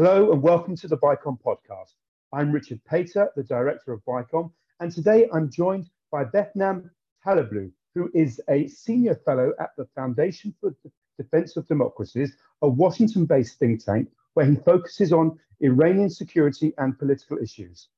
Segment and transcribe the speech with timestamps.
[0.00, 1.94] Hello and welcome to the BICOM podcast.
[2.32, 6.88] I'm Richard Pater, the director of BICOM, and today I'm joined by Behnam
[7.26, 12.68] Taleblu, who is a senior fellow at the Foundation for the Defense of Democracies, a
[12.68, 17.88] Washington based think tank where he focuses on Iranian security and political issues.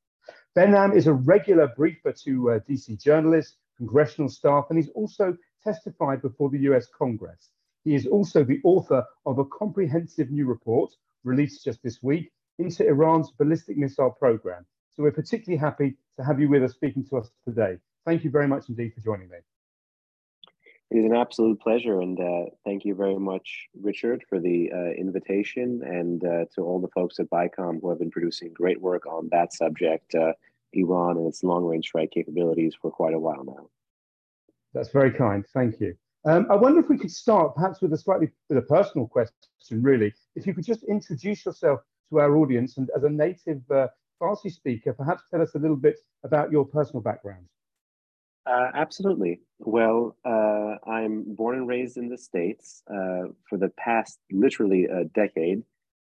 [0.56, 6.22] Behnam is a regular briefer to uh, DC journalists, congressional staff, and he's also testified
[6.22, 7.50] before the US Congress.
[7.84, 12.86] He is also the author of a comprehensive new report released just this week into
[12.86, 14.66] Iran's ballistic missile program.
[14.94, 17.78] So we're particularly happy to have you with us speaking to us today.
[18.04, 19.38] Thank you very much indeed for joining me.
[20.90, 24.90] It is an absolute pleasure, and uh, thank you very much, Richard, for the uh,
[25.00, 29.06] invitation, and uh, to all the folks at BICOM who have been producing great work
[29.06, 30.32] on that subject, uh,
[30.72, 33.68] Iran and its long-range strike capabilities, for quite a while now.
[34.74, 35.46] That's very kind.
[35.54, 35.94] Thank you.
[36.24, 39.32] Um, I wonder if we could start perhaps with a slightly with a personal question,
[39.70, 40.12] really.
[40.34, 43.88] If you could just introduce yourself to our audience and as a native uh,
[44.20, 47.46] Farsi speaker, perhaps tell us a little bit about your personal background.
[48.46, 49.40] Uh, absolutely.
[49.58, 52.82] Well, uh, I'm born and raised in the States.
[52.90, 55.62] Uh, for the past literally a decade,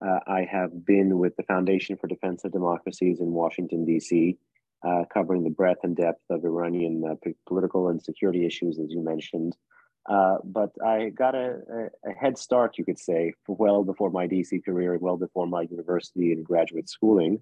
[0.05, 4.37] uh, I have been with the Foundation for Defense of Democracies in Washington, D.C.,
[4.83, 9.03] uh, covering the breadth and depth of Iranian uh, political and security issues, as you
[9.03, 9.55] mentioned.
[10.09, 14.65] Uh, but I got a, a, head start, you could say, well before my DC
[14.65, 17.39] career, well before my university and graduate schooling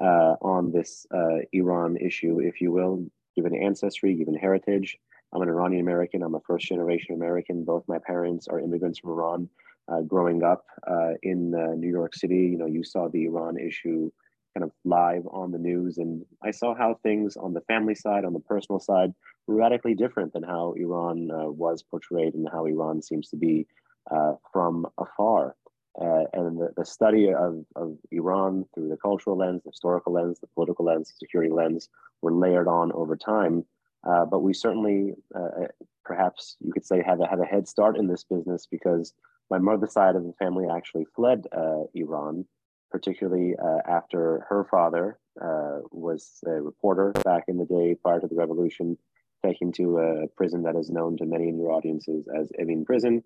[0.00, 3.04] uh, on this uh, Iran issue, if you will,
[3.36, 4.96] given ancestry, given heritage.
[5.32, 6.22] I'm an Iranian American.
[6.22, 7.64] I'm a first generation American.
[7.64, 9.48] Both my parents are immigrants from Iran.
[9.86, 14.10] Uh, growing up uh, in New York City, you know, you saw the Iran issue
[14.54, 15.98] kind of live on the news.
[15.98, 19.12] And I saw how things on the family side, on the personal side,
[19.46, 23.66] were radically different than how Iran uh, was portrayed and how Iran seems to be
[24.10, 25.56] uh, from afar.
[26.00, 30.38] Uh, and the, the study of, of Iran through the cultural lens, the historical lens,
[30.38, 31.88] the political lens, the security lens
[32.22, 33.64] were layered on over time.
[34.08, 35.66] Uh, but we certainly, uh,
[36.04, 39.12] perhaps you could say, have a, have a head start in this business because
[39.50, 42.44] my mother's side of the family actually fled uh, Iran
[42.90, 48.26] particularly uh, after her father uh, was a reporter back in the day prior to
[48.26, 48.96] the revolution,
[49.44, 53.22] taken to a prison that is known to many in your audiences as Evin Prison.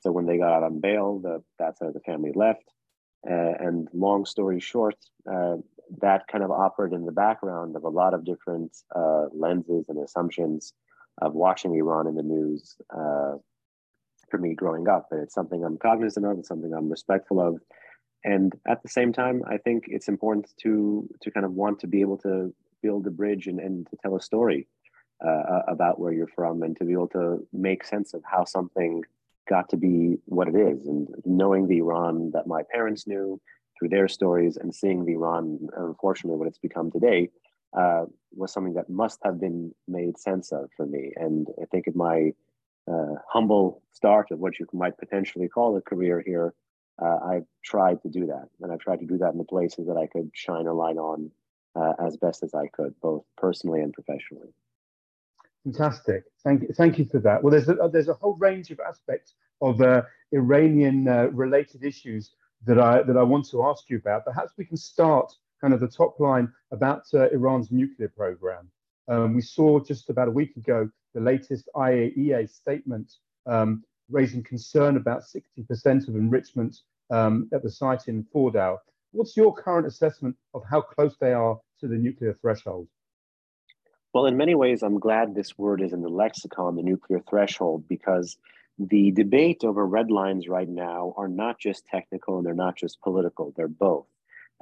[0.00, 2.72] So when they got out on bail, the, that's how the family left.
[3.28, 4.94] Uh, and long story short,
[5.30, 5.56] uh,
[6.00, 9.98] that kind of operated in the background of a lot of different uh, lenses and
[9.98, 10.74] assumptions
[11.22, 13.34] of watching Iran in the news uh,
[14.30, 15.08] for me growing up.
[15.10, 17.60] And it's something I'm cognizant of, it's something I'm respectful of
[18.26, 21.86] and at the same time i think it's important to to kind of want to
[21.86, 24.68] be able to build a bridge and, and to tell a story
[25.24, 29.02] uh, about where you're from and to be able to make sense of how something
[29.48, 30.86] got to be what it is.
[30.86, 33.40] And knowing the iran that my parents knew
[33.78, 37.30] through their stories and seeing the iran unfortunately what it's become today
[37.76, 38.04] uh,
[38.34, 41.12] was something that must have been made sense of for me.
[41.16, 42.32] And i think in my
[42.92, 46.54] uh, humble start of what you might potentially call a career here
[47.02, 49.86] uh, I've tried to do that, and I've tried to do that in the places
[49.86, 51.30] that I could shine a light on
[51.74, 54.48] uh, as best as I could, both personally and professionally.
[55.64, 56.24] Fantastic.
[56.44, 56.68] Thank you.
[56.74, 57.42] Thank you for that.
[57.42, 60.02] Well, there's a, there's a whole range of aspects of uh,
[60.32, 62.32] Iranian uh, related issues
[62.66, 64.24] that I that I want to ask you about.
[64.24, 68.70] Perhaps we can start kind of the top line about uh, Iran's nuclear program.
[69.08, 73.14] Um, we saw just about a week ago the latest IAEA statement
[73.46, 76.78] um, raising concern about 60% of enrichment
[77.10, 78.78] um, at the site in Fordow.
[79.12, 82.88] What's your current assessment of how close they are to the nuclear threshold?
[84.12, 87.86] Well, in many ways, I'm glad this word is in the lexicon, the nuclear threshold,
[87.88, 88.38] because
[88.78, 93.00] the debate over red lines right now are not just technical and they're not just
[93.02, 94.06] political, they're both.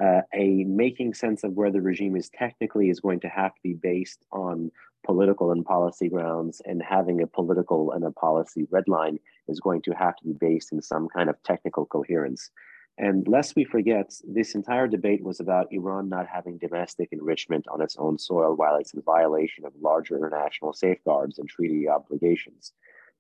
[0.03, 3.61] Uh, a making sense of where the regime is technically is going to have to
[3.63, 4.71] be based on
[5.05, 9.19] political and policy grounds, and having a political and a policy red line
[9.49, 12.51] is going to have to be based in some kind of technical coherence.
[12.97, 17.81] And lest we forget, this entire debate was about Iran not having domestic enrichment on
[17.81, 22.73] its own soil while it's in violation of larger international safeguards and treaty obligations.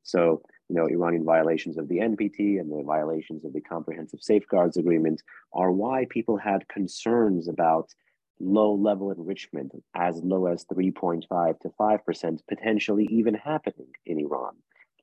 [0.04, 4.76] So, you know, Iranian violations of the NPT and the violations of the Comprehensive Safeguards
[4.76, 5.22] Agreement
[5.52, 7.92] are why people had concerns about
[8.38, 14.54] low level enrichment as low as 3.5 to 5%, potentially even happening in Iran.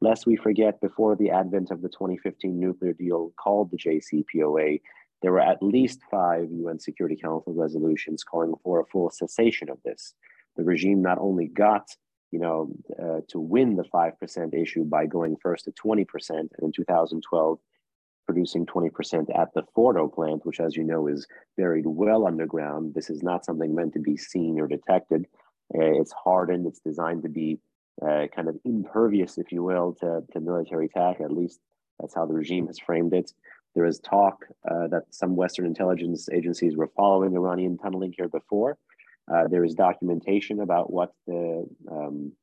[0.02, 4.82] Lest we forget, before the advent of the 2015 nuclear deal called the JCPOA,
[5.22, 9.78] there were at least five UN Security Council resolutions calling for a full cessation of
[9.84, 10.16] this.
[10.58, 11.96] The regime not only got
[12.32, 16.72] you know, uh, to win the 5% issue by going first to 20%, and in
[16.72, 17.60] 2012,
[18.26, 22.94] producing 20% at the Fordo plant, which, as you know, is buried well underground.
[22.94, 25.26] This is not something meant to be seen or detected.
[25.76, 27.60] Uh, it's hardened, it's designed to be
[28.02, 31.20] uh, kind of impervious, if you will, to, to military attack.
[31.20, 31.60] At least
[32.00, 33.32] that's how the regime has framed it.
[33.76, 38.78] There is talk uh, that some Western intelligence agencies were following Iranian tunneling here before.
[39.32, 42.34] Uh, there is documentation about what the um,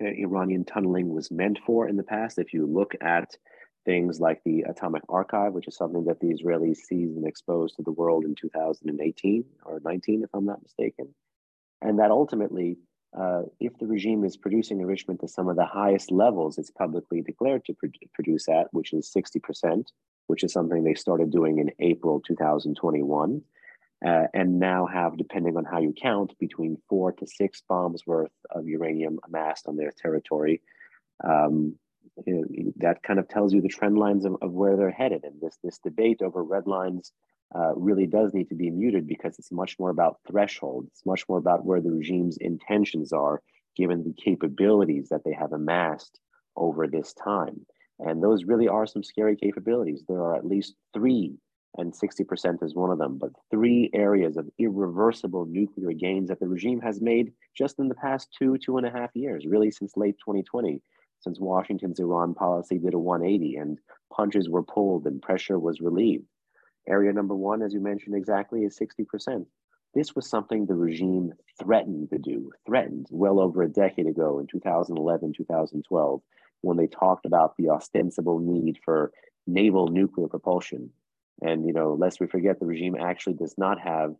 [0.00, 2.38] Iranian tunneling was meant for in the past.
[2.38, 3.36] If you look at
[3.84, 7.82] things like the Atomic Archive, which is something that the Israelis seized and exposed to
[7.82, 11.14] the world in 2018 or 19, if I'm not mistaken,
[11.80, 12.76] and that ultimately,
[13.18, 17.22] uh, if the regime is producing enrichment to some of the highest levels it's publicly
[17.22, 19.84] declared to pro- produce at, which is 60%,
[20.26, 23.40] which is something they started doing in April 2021,
[24.04, 28.30] uh, and now have, depending on how you count, between four to six bombs worth
[28.50, 30.60] of uranium amassed on their territory.
[31.24, 31.76] Um,
[32.76, 35.24] that kind of tells you the trend lines of, of where they're headed.
[35.24, 37.12] And this, this debate over red lines
[37.54, 40.86] uh, really does need to be muted because it's much more about threshold.
[40.88, 43.42] It's much more about where the regime's intentions are,
[43.76, 46.18] given the capabilities that they have amassed
[46.56, 47.64] over this time.
[48.00, 50.04] And those really are some scary capabilities.
[50.06, 51.36] There are at least three,
[51.76, 56.48] and 60% is one of them, but three areas of irreversible nuclear gains that the
[56.48, 59.96] regime has made just in the past two, two and a half years, really since
[59.96, 60.80] late 2020,
[61.20, 63.78] since Washington's Iran policy did a 180 and
[64.12, 66.26] punches were pulled and pressure was relieved.
[66.88, 69.44] Area number one, as you mentioned exactly, is 60%.
[69.94, 74.46] This was something the regime threatened to do, threatened well over a decade ago in
[74.46, 76.22] 2011, 2012,
[76.60, 79.12] when they talked about the ostensible need for
[79.46, 80.90] naval nuclear propulsion.
[81.40, 84.14] And, you know, lest we forget, the regime actually does not have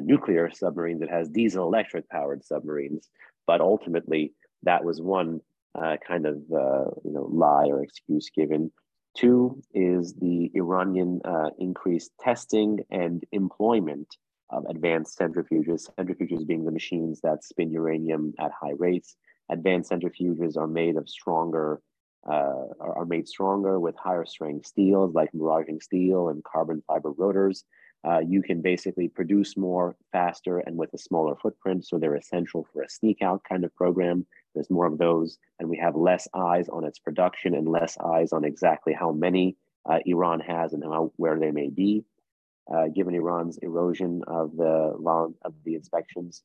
[0.00, 3.08] nuclear submarines, it has diesel electric powered submarines.
[3.46, 4.32] But ultimately,
[4.64, 5.40] that was one
[5.74, 8.72] uh, kind of, uh, you know, lie or excuse given
[9.18, 14.06] Two is the Iranian uh, increased testing and employment
[14.50, 19.16] of advanced centrifuges, centrifuges being the machines that spin uranium at high rates.
[19.50, 21.80] Advanced centrifuges are made of stronger,
[22.26, 27.64] uh, are made stronger with higher strength steels like miraging steel and carbon fiber rotors.
[28.06, 31.84] Uh, you can basically produce more faster and with a smaller footprint.
[31.84, 34.24] So they're essential for a sneak out kind of program.
[34.54, 38.32] There's more of those, and we have less eyes on its production and less eyes
[38.32, 39.56] on exactly how many
[39.88, 42.04] uh, Iran has and how, where they may be,
[42.72, 44.96] uh, given Iran's erosion of the
[45.44, 46.42] of the inspections.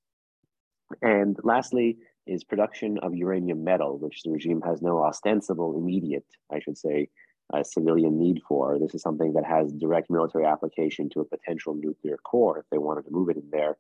[1.02, 6.60] And lastly, is production of uranium metal, which the regime has no ostensible immediate, I
[6.60, 7.10] should say,
[7.54, 8.80] uh, civilian need for.
[8.80, 12.78] This is something that has direct military application to a potential nuclear core if they
[12.78, 13.78] wanted to move it in there.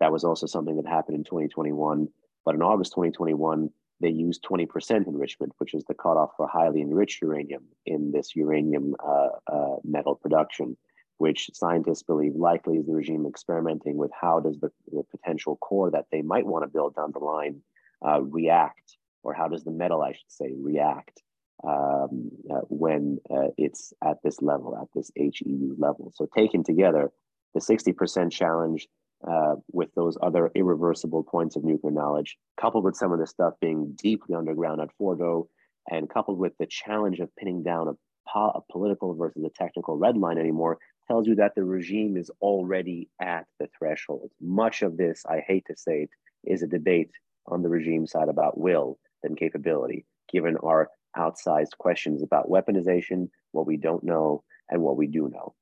[0.00, 2.08] That was also something that happened in 2021
[2.44, 7.22] but in August 2021, they used 20% enrichment, which is the cutoff for highly enriched
[7.22, 10.76] uranium in this uranium uh, uh, metal production,
[11.18, 15.90] which scientists believe likely is the regime experimenting with how does the, the potential core
[15.90, 17.62] that they might want to build down the line
[18.06, 21.22] uh, react, or how does the metal, I should say, react
[21.64, 26.12] um, uh, when uh, it's at this level, at this HEU level.
[26.14, 27.10] So taken together,
[27.54, 28.88] the 60% challenge
[29.28, 33.54] uh, with those other irreversible points of nuclear knowledge, coupled with some of the stuff
[33.60, 35.46] being deeply underground at Fordo,
[35.90, 37.92] and coupled with the challenge of pinning down a,
[38.28, 42.30] po- a political versus a technical red line anymore, tells you that the regime is
[42.40, 44.30] already at the threshold.
[44.40, 46.10] Much of this, I hate to say it,
[46.44, 47.10] is a debate
[47.46, 53.66] on the regime side about will than capability, given our outsized questions about weaponization, what
[53.66, 55.54] we don't know, and what we do know.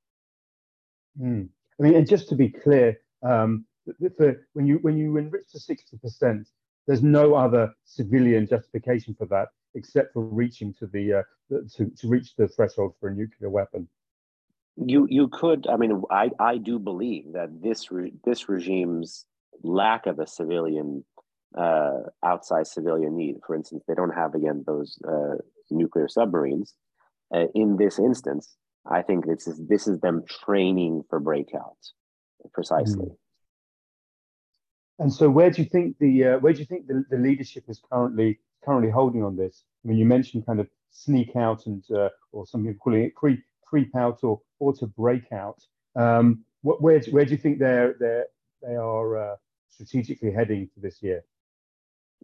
[1.21, 1.49] Mm.
[1.79, 3.65] I mean, and just to be clear, um,
[4.17, 6.47] for when you when you enrich to 60%,
[6.87, 11.23] there's no other civilian justification for that except for reaching to the uh,
[11.77, 13.89] to, to reach the threshold for a nuclear weapon.
[14.77, 19.27] You you could I mean I I do believe that this re, this regime's
[19.63, 21.05] lack of a civilian
[21.57, 25.37] uh, outside civilian need, for instance, they don't have again those uh,
[25.71, 26.75] nuclear submarines.
[27.35, 31.93] Uh, in this instance, I think this is this is them training for breakouts
[32.53, 33.07] precisely.
[33.07, 33.17] Mm.
[35.01, 37.65] And so, where do you think the uh, where do you think the, the leadership
[37.69, 39.65] is currently currently holding on this?
[39.85, 43.15] I mean, you mentioned kind of sneak out and uh, or some people calling it
[43.15, 45.63] creep creep out or or to break out.
[45.97, 48.23] Um, where where do you think they're they
[48.63, 49.37] they are uh,
[49.69, 51.25] strategically heading for this year?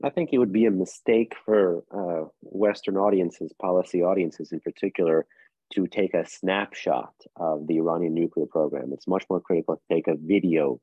[0.05, 5.27] I think it would be a mistake for uh, Western audiences, policy audiences in particular,
[5.73, 8.93] to take a snapshot of the Iranian nuclear program.
[8.93, 10.81] It's much more critical to take a video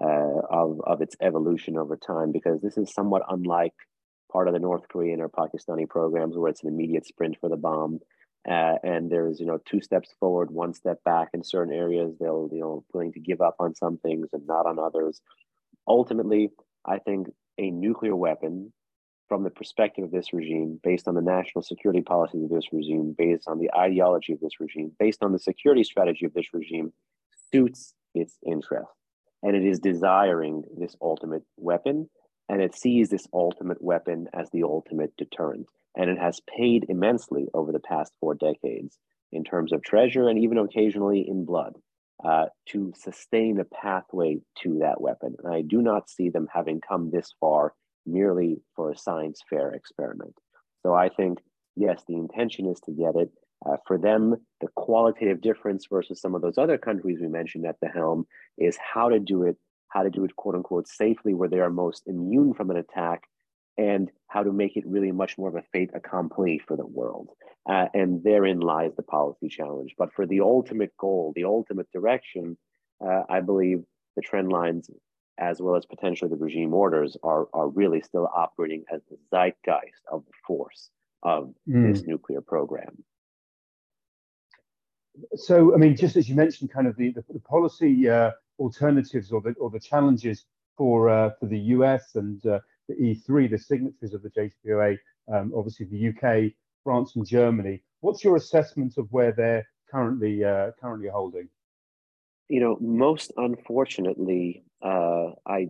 [0.00, 3.72] uh, of, of its evolution over time because this is somewhat unlike
[4.30, 7.56] part of the North Korean or Pakistani programs where it's an immediate sprint for the
[7.56, 8.00] bomb.
[8.48, 12.14] Uh, and there's you know two steps forward, one step back in certain areas.
[12.20, 15.20] They'll you know willing to give up on some things and not on others.
[15.88, 16.50] Ultimately,
[16.84, 17.28] I think
[17.58, 18.72] a nuclear weapon,
[19.28, 23.14] from the perspective of this regime, based on the national security policies of this regime,
[23.16, 26.92] based on the ideology of this regime, based on the security strategy of this regime,
[27.52, 28.90] suits its interest,
[29.42, 32.08] and it is desiring this ultimate weapon,
[32.48, 35.66] and it sees this ultimate weapon as the ultimate deterrent.
[35.96, 38.98] And it has paid immensely over the past four decades
[39.32, 41.74] in terms of treasure and even occasionally in blood
[42.24, 45.36] uh, to sustain a pathway to that weapon.
[45.42, 47.74] And I do not see them having come this far
[48.06, 50.34] merely for a science fair experiment.
[50.82, 51.38] So I think,
[51.74, 53.30] yes, the intention is to get it.
[53.64, 57.76] Uh, for them, the qualitative difference versus some of those other countries we mentioned at
[57.80, 58.26] the helm
[58.58, 59.56] is how to do it,
[59.88, 63.22] how to do it, quote unquote, safely where they are most immune from an attack
[63.78, 67.28] and how to make it really much more of a fait accompli for the world.
[67.68, 69.94] Uh, and therein lies the policy challenge.
[69.98, 72.56] But for the ultimate goal, the ultimate direction,
[73.04, 74.90] uh, I believe the trend lines,
[75.38, 80.02] as well as potentially the regime orders, are, are really still operating as the zeitgeist
[80.10, 80.90] of the force
[81.22, 81.92] of mm.
[81.92, 83.04] this nuclear program.
[85.34, 89.32] So, I mean, just as you mentioned, kind of the, the, the policy uh, alternatives
[89.32, 90.44] or the, or the challenges
[90.76, 94.98] for, uh, for the US and uh, the E3, the signatories of the JCPOA,
[95.32, 96.52] um, obviously the UK,
[96.84, 97.82] France, and Germany.
[98.00, 101.48] What's your assessment of where they're currently uh, currently holding?
[102.48, 105.68] You know, most unfortunately, uh, I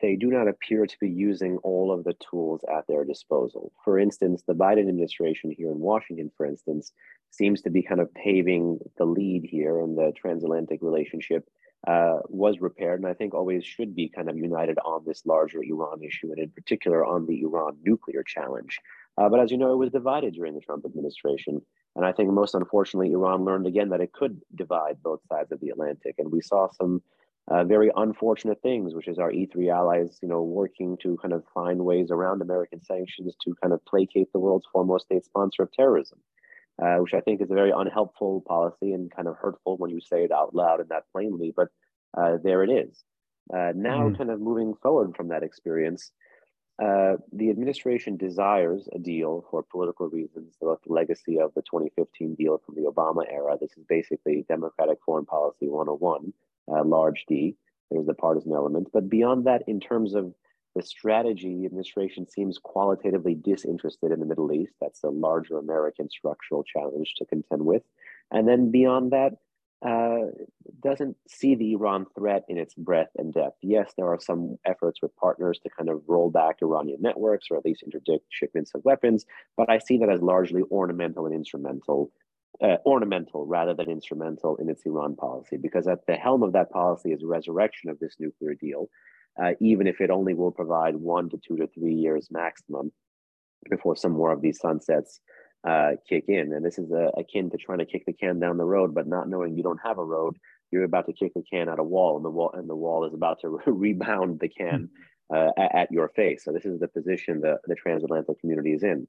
[0.00, 3.72] they do not appear to be using all of the tools at their disposal.
[3.84, 6.92] For instance, the Biden administration here in Washington, for instance,
[7.30, 11.46] seems to be kind of paving the lead here in the transatlantic relationship
[11.86, 15.62] uh, was repaired, and I think always should be kind of united on this larger
[15.62, 18.80] Iran issue, and in particular on the Iran nuclear challenge.
[19.18, 21.62] Uh, but as you know, it was divided during the Trump administration.
[21.94, 25.60] And I think most unfortunately, Iran learned again that it could divide both sides of
[25.60, 26.16] the Atlantic.
[26.18, 27.02] And we saw some
[27.48, 31.44] uh, very unfortunate things, which is our E3 allies, you know, working to kind of
[31.54, 35.72] find ways around American sanctions to kind of placate the world's foremost state sponsor of
[35.72, 36.18] terrorism
[36.82, 40.00] uh, which I think is a very unhelpful policy and kind of hurtful when you
[40.00, 41.52] say it out loud and that plainly.
[41.54, 41.68] But
[42.16, 43.02] uh, there it is.
[43.52, 44.18] Uh, now, mm.
[44.18, 46.10] kind of moving forward from that experience,
[46.82, 52.34] uh, the administration desires a deal for political reasons about the legacy of the 2015
[52.34, 53.56] deal from the Obama era.
[53.58, 56.32] This is basically Democratic foreign policy 101,
[56.68, 57.56] uh, large D.
[57.90, 58.88] There's the partisan element.
[58.92, 60.34] But beyond that, in terms of
[60.76, 64.74] the strategy, administration seems qualitatively disinterested in the Middle East.
[64.78, 67.82] That's a larger American structural challenge to contend with.
[68.30, 69.32] And then beyond that,
[69.84, 70.32] uh,
[70.82, 73.56] doesn't see the Iran threat in its breadth and depth.
[73.62, 77.56] Yes, there are some efforts with partners to kind of roll back Iranian networks or
[77.56, 79.24] at least interdict shipments of weapons,
[79.56, 82.10] but I see that as largely ornamental and instrumental,
[82.60, 86.70] uh, ornamental rather than instrumental in its Iran policy, because at the helm of that
[86.70, 88.90] policy is resurrection of this nuclear deal,
[89.42, 92.92] uh, even if it only will provide one to two to three years maximum
[93.68, 95.20] before some more of these sunsets
[95.66, 96.52] uh, kick in.
[96.52, 99.06] And this is uh, akin to trying to kick the can down the road, but
[99.06, 100.36] not knowing you don't have a road.
[100.70, 103.04] You're about to kick the can at a wall, and the wall and the wall
[103.04, 104.88] is about to rebound the can
[105.34, 106.44] uh, at, at, your face.
[106.44, 109.06] So this is the position the, the transatlantic community is in.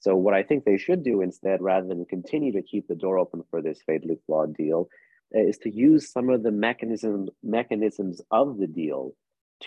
[0.00, 3.18] So what I think they should do instead, rather than continue to keep the door
[3.18, 4.88] open for this fatally flawed deal,
[5.32, 9.14] is to use some of the mechanism mechanisms of the deal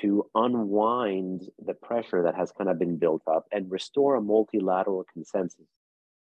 [0.02, 5.06] to unwind the pressure that has kind of been built up and restore a multilateral
[5.14, 5.68] consensus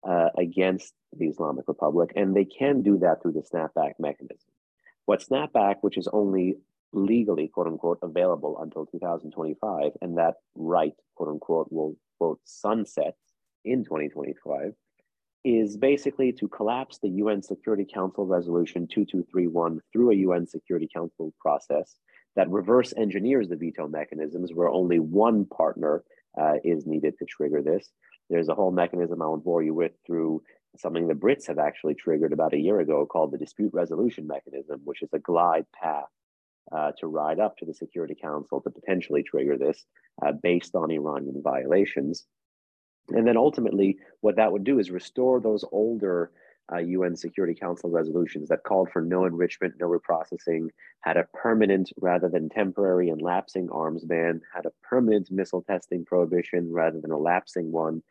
[0.08, 2.12] uh, against the Islamic Republic.
[2.14, 4.48] And they can do that through the snapback mechanism.
[5.06, 6.56] What snapback, which is only
[6.92, 13.14] legally, quote unquote, available until 2025, and that right, quote unquote, will, quote, sunset
[13.64, 14.72] in 2025,
[15.44, 21.32] is basically to collapse the UN Security Council Resolution 2231 through a UN Security Council
[21.40, 21.96] process
[22.36, 26.04] that reverse engineers the veto mechanisms where only one partner
[26.40, 27.88] uh, is needed to trigger this.
[28.28, 30.42] There's a whole mechanism I won't bore you with through
[30.78, 34.80] something the Brits have actually triggered about a year ago called the dispute resolution mechanism,
[34.84, 36.04] which is a glide path
[36.72, 39.84] uh, to ride up to the Security Council to potentially trigger this
[40.24, 42.24] uh, based on Iranian violations.
[43.08, 46.32] And then ultimately, what that would do is restore those older
[46.72, 50.68] uh, UN Security Council resolutions that called for no enrichment, no reprocessing,
[51.00, 56.04] had a permanent rather than temporary and lapsing arms ban, had a permanent missile testing
[56.04, 58.02] prohibition rather than a lapsing one,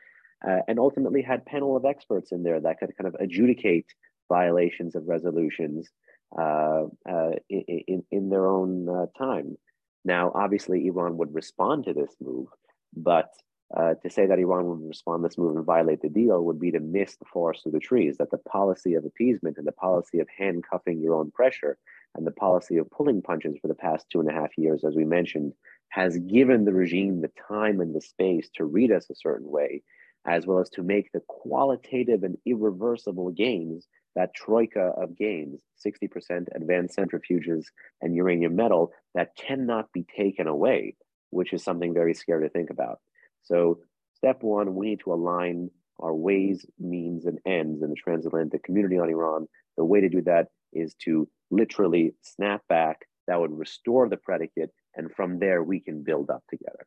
[0.48, 3.94] uh, and ultimately had panel of experts in there that could kind of adjudicate
[4.30, 5.90] violations of resolutions
[6.38, 9.58] uh, uh in, in their own uh, time.
[10.04, 12.48] Now, obviously, Iran would respond to this move,
[12.96, 13.30] but
[13.76, 16.60] uh, to say that Iran would respond to this move and violate the deal would
[16.60, 19.72] be to miss the forest through the trees, that the policy of appeasement and the
[19.72, 21.78] policy of handcuffing your own pressure
[22.16, 24.96] and the policy of pulling punches for the past two and a half years, as
[24.96, 25.54] we mentioned,
[25.90, 29.82] has given the regime the time and the space to read us a certain way,
[30.26, 36.48] as well as to make the qualitative and irreversible gains that troika of gains 60%
[36.56, 37.66] advanced centrifuges
[38.02, 40.96] and uranium metal that cannot be taken away,
[41.32, 43.00] which is something very scary to think about.
[43.46, 43.80] So,
[44.14, 49.00] step one, we need to align our ways, means, and ends in the transatlantic community
[49.00, 49.48] on Iran.
[49.78, 53.06] The way to do that is to literally snap back.
[53.28, 56.86] That would restore the predicate, and from there we can build up together.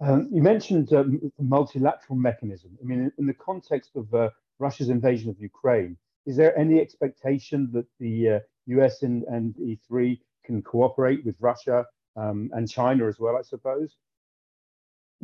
[0.00, 2.78] Um, you mentioned um, the multilateral mechanism.
[2.82, 6.80] I mean, in, in the context of uh, Russia's invasion of Ukraine, is there any
[6.80, 11.84] expectation that the uh, US and, and, E3 can cooperate with Russia
[12.16, 13.96] um, and China as well, I suppose?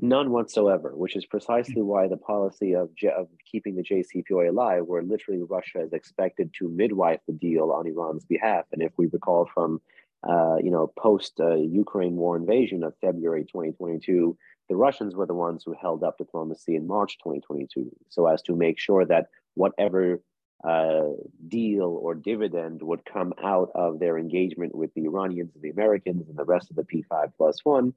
[0.01, 5.03] None whatsoever, which is precisely why the policy of, of keeping the JCPOA alive, where
[5.03, 8.67] literally Russia is expected to midwife the deal on Iran's behalf.
[8.73, 9.81] And if we recall from,
[10.29, 14.37] uh, you know, post uh, Ukraine war invasion of February 2022,
[14.69, 18.55] the Russians were the ones who held up diplomacy in March 2022, so as to
[18.55, 20.21] make sure that whatever
[20.63, 21.11] uh,
[21.49, 26.29] deal or dividend would come out of their engagement with the Iranians and the Americans
[26.29, 27.95] and the rest of the P5 plus one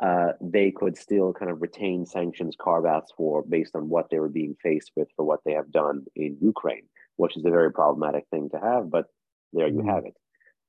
[0.00, 4.18] uh, they could still kind of retain sanctions carve outs for based on what they
[4.18, 6.84] were being faced with for what they have done in Ukraine,
[7.16, 9.06] which is a very problematic thing to have, but
[9.52, 9.88] there you mm-hmm.
[9.90, 10.16] have it.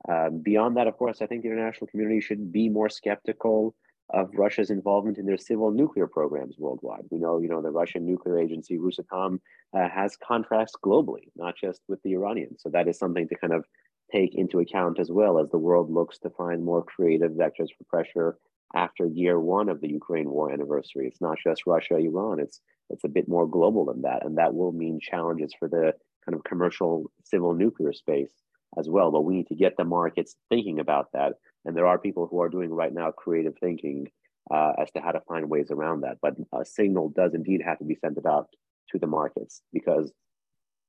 [0.09, 3.75] Um, beyond that, of course, I think the international community should be more skeptical
[4.13, 7.03] of Russia's involvement in their civil nuclear programs worldwide.
[7.09, 9.39] We know, you know, the Russian nuclear agency Rosatom
[9.73, 12.61] uh, has contracts globally, not just with the Iranians.
[12.61, 13.63] So that is something to kind of
[14.11, 17.85] take into account as well as the world looks to find more creative vectors for
[17.87, 18.37] pressure
[18.75, 21.07] after year one of the Ukraine war anniversary.
[21.07, 22.39] It's not just Russia, Iran.
[22.39, 25.93] It's it's a bit more global than that, and that will mean challenges for the
[26.25, 28.33] kind of commercial civil nuclear space
[28.77, 29.11] as well.
[29.11, 31.33] But we need to get the markets thinking about that,
[31.65, 34.07] and there are people who are doing right now creative thinking
[34.53, 36.17] uh, as to how to find ways around that.
[36.21, 38.47] But a signal does indeed have to be sent out
[38.91, 40.11] to the markets because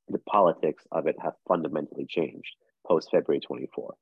[0.08, 2.56] the politics of it have fundamentally changed
[2.86, 3.94] post February 24.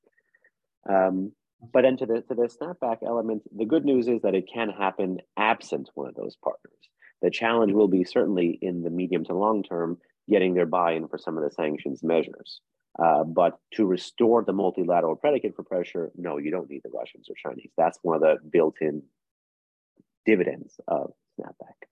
[0.88, 1.33] Um,
[1.73, 4.70] but then to the to the snapback element, the good news is that it can
[4.70, 6.73] happen absent one of those partners.
[7.23, 11.18] The challenge will be certainly in the medium to long term getting their buy-in for
[11.18, 12.61] some of the sanctions measures.
[12.99, 17.29] Uh, but to restore the multilateral predicate for pressure, no, you don't need the Russians
[17.29, 17.70] or Chinese.
[17.77, 19.03] That's one of the built-in
[20.27, 21.87] dividends of snapback.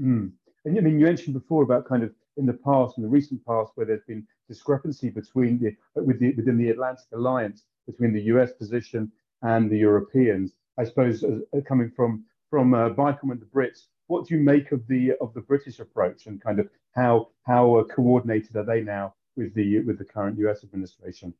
[0.00, 0.32] Mm.
[0.64, 3.44] And I mean, you mentioned before about kind of in the past, in the recent
[3.46, 8.22] past, where there's been discrepancy between the, with the within the Atlantic Alliance between the
[8.22, 9.10] US position
[9.42, 10.52] and the Europeans.
[10.78, 14.72] I suppose uh, coming from from uh, BICOM and the Brits, what do you make
[14.72, 18.82] of the of the British approach and kind of how how uh, coordinated are they
[18.82, 21.34] now with the with the current US administration?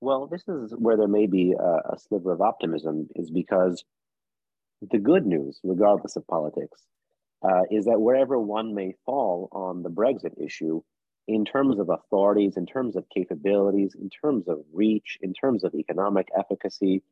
[0.00, 3.84] Well, this is where there may be a, a sliver of optimism, is because
[4.80, 6.86] the good news, regardless of politics,
[7.42, 10.82] uh, is that wherever one may fall on the Brexit issue,
[11.34, 15.74] in terms of authorities, in terms of capabilities, in terms of reach, in terms of
[15.74, 17.02] economic efficacy,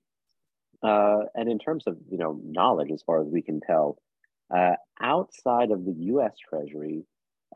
[0.83, 3.98] uh, and in terms of you know knowledge, as far as we can tell,
[4.54, 6.35] uh, outside of the U.S.
[6.48, 7.04] Treasury,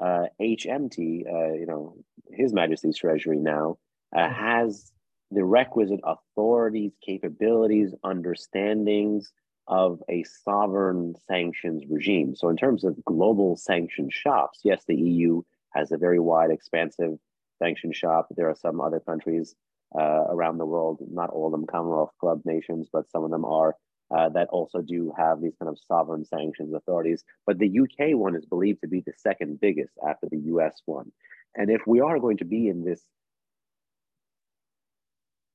[0.00, 1.96] uh, HMT, uh, you know
[2.30, 3.78] His Majesty's Treasury now
[4.14, 4.32] uh, mm-hmm.
[4.32, 4.92] has
[5.32, 9.32] the requisite authorities, capabilities, understandings
[9.66, 12.36] of a sovereign sanctions regime.
[12.36, 15.42] So, in terms of global sanction shops, yes, the EU
[15.74, 17.18] has a very wide, expansive
[17.58, 18.28] sanction shop.
[18.30, 19.54] There are some other countries
[19.98, 23.44] uh, around the world, not all of them Commonwealth Club nations, but some of them
[23.44, 23.76] are,
[24.14, 27.24] uh, that also do have these kind of sovereign sanctions authorities.
[27.46, 31.12] But the UK one is believed to be the second biggest after the US one.
[31.54, 33.02] And if we are going to be in this,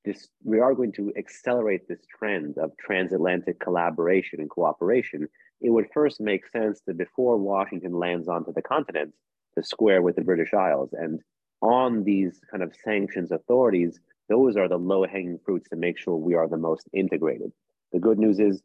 [0.06, 5.28] this we are going to accelerate this trend of transatlantic collaboration and cooperation,
[5.62, 9.14] it would first make sense that before Washington lands onto the continent,
[9.58, 10.90] to square with the British Isles.
[10.94, 11.22] And
[11.62, 16.16] on these kind of sanctions authorities, those are the low hanging fruits to make sure
[16.16, 17.52] we are the most integrated.
[17.92, 18.62] The good news is,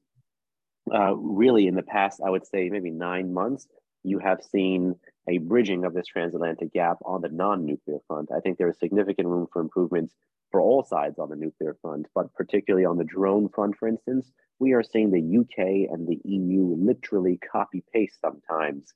[0.92, 3.66] uh, really, in the past, I would say maybe nine months,
[4.04, 4.96] you have seen
[5.28, 8.30] a bridging of this transatlantic gap on the non nuclear front.
[8.36, 10.14] I think there is significant room for improvements
[10.50, 14.30] for all sides on the nuclear front, but particularly on the drone front, for instance,
[14.58, 18.92] we are seeing the UK and the EU literally copy paste sometimes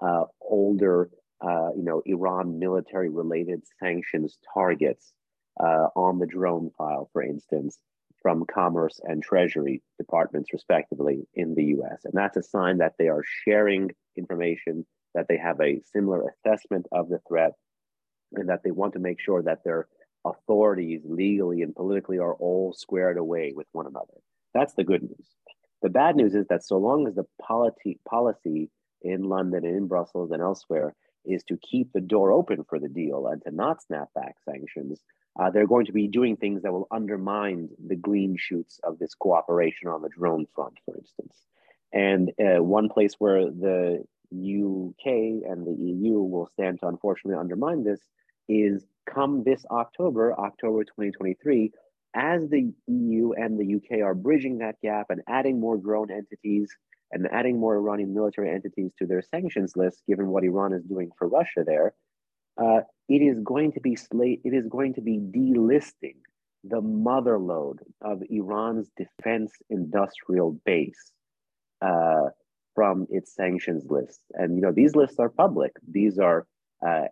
[0.00, 1.08] uh, older
[1.40, 5.12] uh, you know, Iran military related sanctions targets
[5.60, 7.78] uh, on the drone file, for instance,
[8.20, 12.04] from Commerce and Treasury departments, respectively, in the US.
[12.04, 16.86] And that's a sign that they are sharing information, that they have a similar assessment
[16.92, 17.52] of the threat,
[18.34, 19.86] and that they want to make sure that their
[20.24, 24.14] authorities legally and politically are all squared away with one another.
[24.54, 25.26] That's the good news.
[25.82, 28.70] The bad news is that so long as the polity, policy
[29.02, 30.94] in London and in Brussels and elsewhere
[31.28, 35.00] is to keep the door open for the deal and to not snap back sanctions,
[35.38, 39.14] uh, they're going to be doing things that will undermine the green shoots of this
[39.14, 41.34] cooperation on the drone front, for instance.
[41.92, 47.84] And uh, one place where the UK and the EU will stand to unfortunately undermine
[47.84, 48.00] this
[48.48, 51.72] is come this October, October 2023,
[52.14, 56.74] as the EU and the UK are bridging that gap and adding more drone entities
[57.12, 61.10] and adding more Iranian military entities to their sanctions list, given what Iran is doing
[61.18, 61.94] for Russia there,
[62.60, 66.16] uh, it is going to be it is going to be delisting
[66.64, 71.12] the mother lode of Iran's defense industrial base
[71.80, 72.30] uh,
[72.74, 74.20] from its sanctions list.
[74.34, 75.72] And you know these lists are public.
[75.88, 76.46] These are
[76.86, 77.06] uh,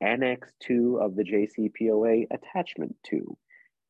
[0.00, 3.36] Annex 2 of the JCPOA Attachment 2.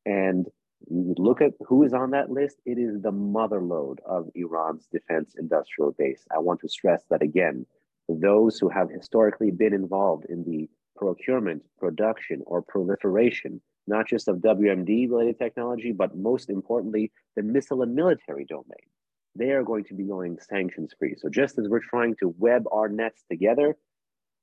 [0.05, 0.47] And
[0.87, 4.87] you look at who is on that list, it is the mother lode of Iran's
[4.91, 6.25] defense industrial base.
[6.33, 7.65] I want to stress that again.
[8.07, 14.37] Those who have historically been involved in the procurement, production, or proliferation, not just of
[14.37, 18.87] WMD related technology, but most importantly, the missile and military domain.
[19.35, 21.15] They are going to be going sanctions free.
[21.17, 23.77] So, just as we're trying to web our nets together,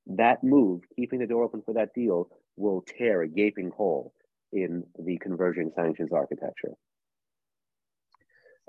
[0.06, 4.12] that move, keeping the door open for that deal, will tear a gaping hole
[4.62, 6.72] in the converging sanctions architecture.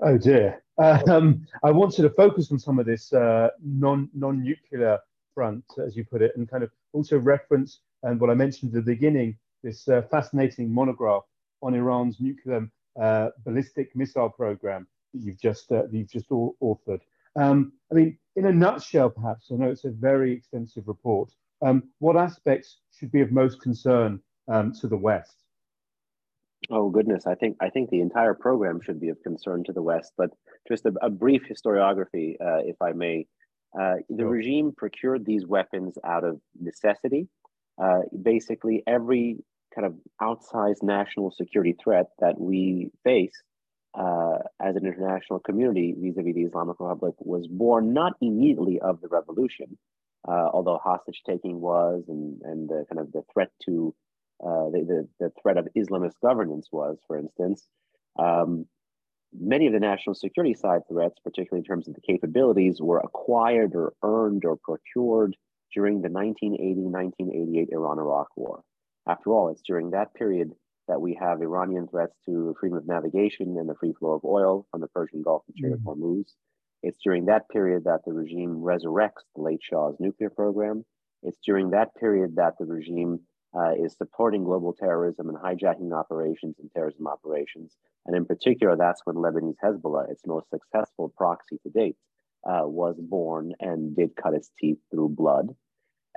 [0.00, 0.62] Oh dear.
[0.78, 4.98] Um, I wanted to focus on some of this uh, non non nuclear
[5.34, 8.84] front, as you put it, and kind of also reference and what I mentioned at
[8.84, 11.24] the beginning, this uh, fascinating monograph
[11.62, 12.68] on Iran's nuclear
[13.00, 17.00] uh, ballistic missile program that you've just uh, you've just authored.
[17.36, 21.32] Um, I mean, in a nutshell, perhaps, I know it's a very extensive report.
[21.60, 25.44] Um, what aspects should be of most concern um, to the West?
[26.70, 29.82] Oh goodness, I think I think the entire program should be of concern to the
[29.82, 30.12] West.
[30.16, 30.30] But
[30.66, 33.26] just a, a brief historiography, uh, if I may.
[33.78, 34.28] Uh, the sure.
[34.28, 37.28] regime procured these weapons out of necessity.
[37.82, 39.44] Uh, basically, every
[39.74, 43.42] kind of outsized national security threat that we face
[43.94, 49.08] uh, as an international community vis-a-vis the Islamic Republic was born not immediately of the
[49.08, 49.78] revolution,
[50.26, 53.94] uh, although hostage taking was, and and the kind of the threat to
[54.44, 57.66] uh, the, the, the threat of Islamist governance was, for instance.
[58.18, 58.66] Um,
[59.32, 63.74] many of the national security side threats, particularly in terms of the capabilities, were acquired
[63.74, 65.36] or earned or procured
[65.74, 68.62] during the 1980-1988 Iran-Iraq War.
[69.06, 70.52] After all, it's during that period
[70.86, 74.66] that we have Iranian threats to freedom of navigation and the free flow of oil
[74.70, 75.80] from the Persian Gulf and Strait of.
[75.80, 76.32] Hormuz.
[76.82, 80.84] It's during that period that the regime resurrects the late Shah's nuclear program.
[81.22, 83.20] It's during that period that the regime
[83.56, 87.76] uh, is supporting global terrorism and hijacking operations and terrorism operations.
[88.06, 91.96] And in particular, that's when Lebanese Hezbollah, its most successful proxy to date,
[92.48, 95.54] uh, was born and did cut its teeth through blood.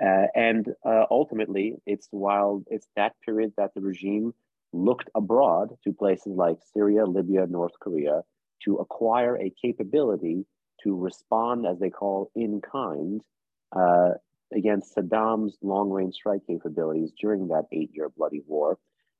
[0.01, 4.33] Uh, and uh, ultimately, it's while it's that period that the regime
[4.73, 8.21] looked abroad to places like Syria, Libya, North Korea
[8.63, 10.45] to acquire a capability
[10.83, 13.21] to respond, as they call in kind,
[13.75, 14.11] uh,
[14.55, 18.77] against Saddam's long range strike capabilities during that eight year bloody war.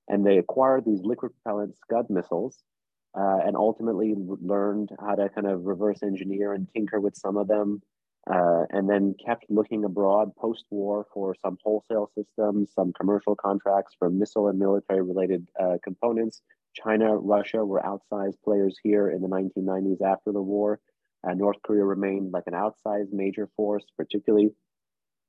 [0.08, 2.64] And they acquired these liquid propellant Scud missiles
[3.18, 7.48] uh, and ultimately learned how to kind of reverse engineer and tinker with some of
[7.48, 7.82] them
[8.30, 13.96] uh, and then kept looking abroad post war for some wholesale systems, some commercial contracts
[13.98, 16.42] for missile and military related uh, components.
[16.74, 20.80] China, Russia were outsized players here in the 1990s after the war.
[21.28, 24.52] Uh, North Korea remained like an outsized major force, particularly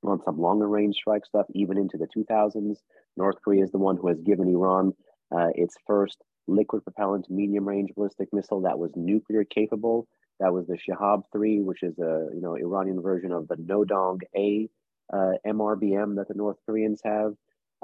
[0.05, 2.77] on some longer range strike stuff, even into the 2000s.
[3.17, 4.93] North Korea is the one who has given Iran
[5.35, 10.09] uh, its first liquid propellant medium range ballistic missile that was nuclear capable
[10.43, 14.21] that was the Shahab 3, which is a you know Iranian version of the Nodong
[14.37, 14.69] A
[15.13, 17.35] uh, MRBM that the North Koreans have.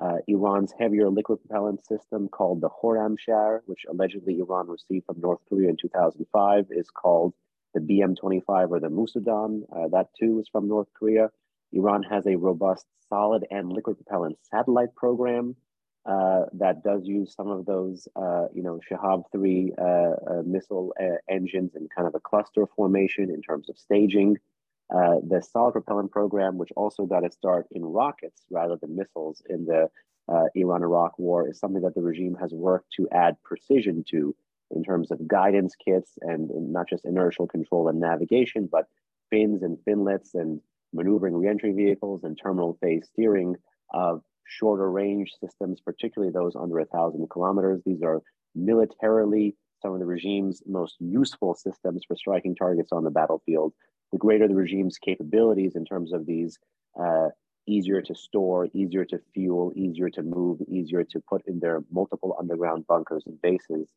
[0.00, 5.40] Uh, Iran's heavier liquid propellant system called the Khorramshahr, which allegedly Iran received from North
[5.48, 7.35] Korea in 2005, is called
[7.74, 9.62] the BM-25 or the Musudan.
[9.72, 11.31] Uh, that too is from North Korea.
[11.72, 15.57] Iran has a robust solid and liquid propellant satellite program
[16.07, 20.94] uh, that does use some of those, uh, you know, Shahab 3 uh, uh missile
[21.00, 24.37] uh, engines in kind of a cluster formation in terms of staging.
[24.90, 29.66] the solid propellant program, which also got its start in rockets rather than missiles in
[29.66, 29.90] the
[30.54, 34.35] Iran Iraq war, is something that the regime has worked to add precision to
[34.70, 38.87] in terms of guidance kits and, and not just inertial control and navigation, but
[39.31, 40.61] fins and finlets and
[40.92, 43.57] maneuvering reentry vehicles and terminal phase steering
[43.92, 47.83] of shorter range systems, particularly those under a thousand kilometers.
[47.85, 48.20] These are
[48.55, 53.72] militarily some of the regime's most useful systems for striking targets on the battlefield.
[54.12, 56.59] The greater the regime's capabilities in terms of these
[56.98, 57.29] uh,
[57.66, 62.35] easier to store, easier to fuel, easier to move, easier to put in their multiple
[62.40, 63.88] underground bunkers and bases,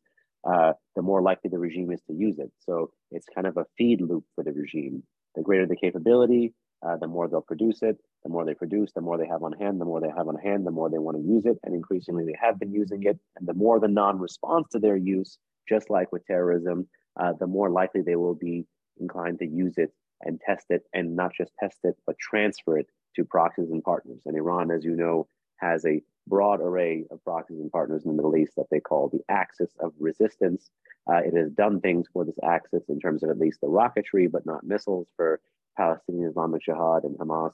[0.44, 2.52] uh, the more likely the regime is to use it.
[2.60, 5.02] So it's kind of a feed loop for the regime.
[5.34, 6.52] The greater the capability,
[6.86, 7.98] uh, the more they'll produce it.
[8.24, 9.80] The more they produce, the more they have on hand.
[9.80, 11.58] The more they have on hand, the more they want to use it.
[11.64, 13.18] And increasingly, they have been using it.
[13.36, 16.88] And the more the non response to their use, just like with terrorism,
[17.20, 18.64] uh, the more likely they will be
[19.00, 19.92] inclined to use it
[20.22, 24.20] and test it, and not just test it, but transfer it to proxies and partners.
[24.24, 28.16] And Iran, as you know, has a broad array of proxies and partners in the
[28.16, 30.70] Middle East that they call the axis of resistance.
[31.10, 34.30] Uh, it has done things for this axis in terms of at least the rocketry,
[34.30, 35.40] but not missiles for
[35.76, 37.52] Palestinian Islamic Jihad and Hamas.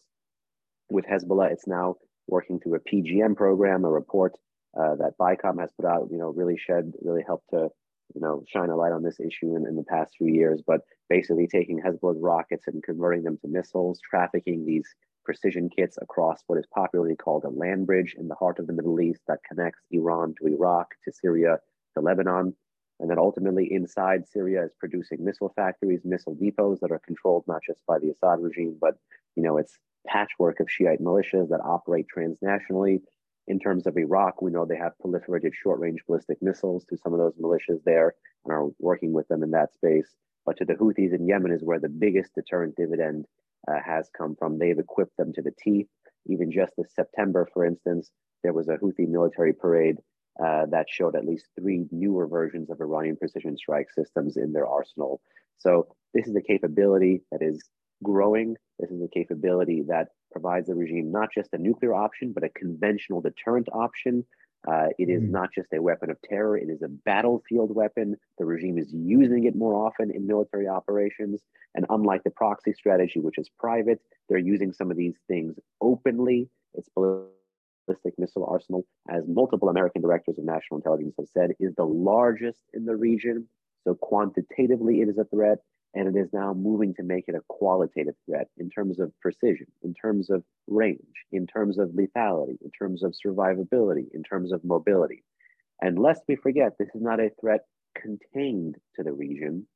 [0.91, 4.35] With Hezbollah, it's now working through a PGM program, a report
[4.79, 7.69] uh, that BICOM has put out, you know, really shed, really helped to,
[8.15, 10.63] you know, shine a light on this issue in, in the past few years.
[10.67, 14.87] But basically taking Hezbollah's rockets and converting them to missiles, trafficking these
[15.25, 18.73] precision kits across what is popularly called a land bridge in the heart of the
[18.73, 21.59] Middle East that connects Iran to Iraq, to Syria,
[21.95, 22.55] to Lebanon.
[23.01, 27.61] And then ultimately inside Syria is producing missile factories, missile depots that are controlled not
[27.65, 28.95] just by the Assad regime, but
[29.37, 33.01] you know, it's patchwork of Shiite militias that operate transnationally.
[33.47, 37.19] In terms of Iraq, we know they have proliferated short-range ballistic missiles to some of
[37.19, 40.15] those militias there and are working with them in that space.
[40.45, 43.27] But to the Houthis in Yemen is where the biggest deterrent dividend
[43.67, 44.59] uh, has come from.
[44.59, 45.89] They've equipped them to the teeth.
[46.27, 48.11] Even just this September, for instance,
[48.43, 49.97] there was a Houthi military parade
[50.45, 54.67] uh, that showed at least three newer versions of Iranian precision strike systems in their
[54.67, 55.21] arsenal.
[55.59, 57.63] So this is a capability that is
[58.03, 58.57] growing.
[58.79, 62.49] This is a capability that provides the regime not just a nuclear option, but a
[62.51, 64.25] conventional deterrent option.
[64.67, 65.31] Uh, it is mm.
[65.31, 68.17] not just a weapon of terror, it is a battlefield weapon.
[68.39, 71.43] The regime is using it more often in military operations.
[71.75, 76.49] And unlike the proxy strategy, which is private, they're using some of these things openly.
[76.75, 76.89] It's
[77.89, 82.61] ballistic missile arsenal, as multiple American directors of national intelligence have said, is the largest
[82.75, 83.49] in the region.
[83.85, 85.59] So quantitatively, it is a threat,
[85.95, 89.67] and it is now moving to make it a qualitative threat in terms of precision,
[89.83, 91.01] in terms of range,
[91.33, 95.25] in terms of lethality, in terms of survivability, in terms of mobility.
[95.81, 97.61] And lest we forget, this is not a threat
[97.97, 99.67] contained to the region.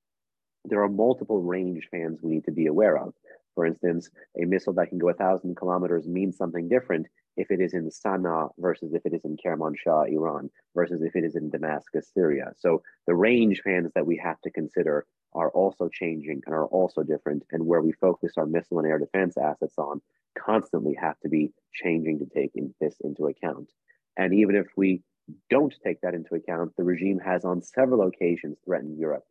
[0.64, 3.14] There are multiple range fans we need to be aware of.
[3.54, 7.60] For instance, a missile that can go a thousand kilometers means something different if it
[7.60, 11.50] is in Sana'a versus if it is in Kermanshah, Iran, versus if it is in
[11.50, 12.52] Damascus, Syria.
[12.58, 17.02] So the range fans that we have to consider are also changing and are also
[17.02, 17.44] different.
[17.50, 20.00] And where we focus our missile and air defense assets on
[20.38, 23.70] constantly have to be changing to take in this into account.
[24.16, 25.02] And even if we
[25.48, 29.24] don't take that into account, the regime has on several occasions threatened Europe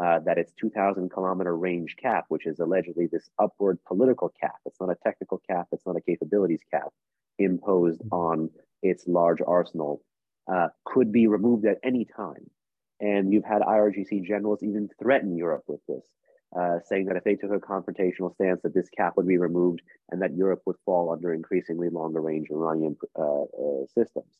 [0.00, 4.80] uh, that its 2,000 kilometer range cap, which is allegedly this upward political cap, it's
[4.80, 6.88] not a technical cap, it's not a capabilities cap,
[7.38, 8.14] imposed mm-hmm.
[8.14, 8.50] on
[8.82, 10.02] its large arsenal,
[10.52, 12.50] uh, could be removed at any time.
[13.00, 16.04] And you've had IRGC generals even threaten Europe with this,
[16.56, 19.82] uh, saying that if they took a confrontational stance, that this cap would be removed
[20.10, 24.38] and that Europe would fall under increasingly longer range Iranian uh, uh systems.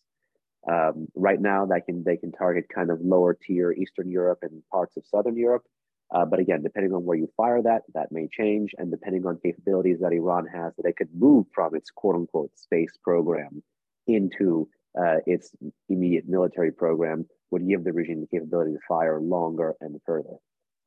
[0.70, 4.62] Um, right now, that can they can target kind of lower tier Eastern Europe and
[4.70, 5.64] parts of Southern Europe.
[6.12, 9.38] Uh, but again, depending on where you fire that, that may change, and depending on
[9.42, 13.62] capabilities that Iran has, that it could move from its quote unquote space program
[14.06, 15.52] into uh, its
[15.88, 20.36] immediate military program, would give the regime the capability to fire longer and further.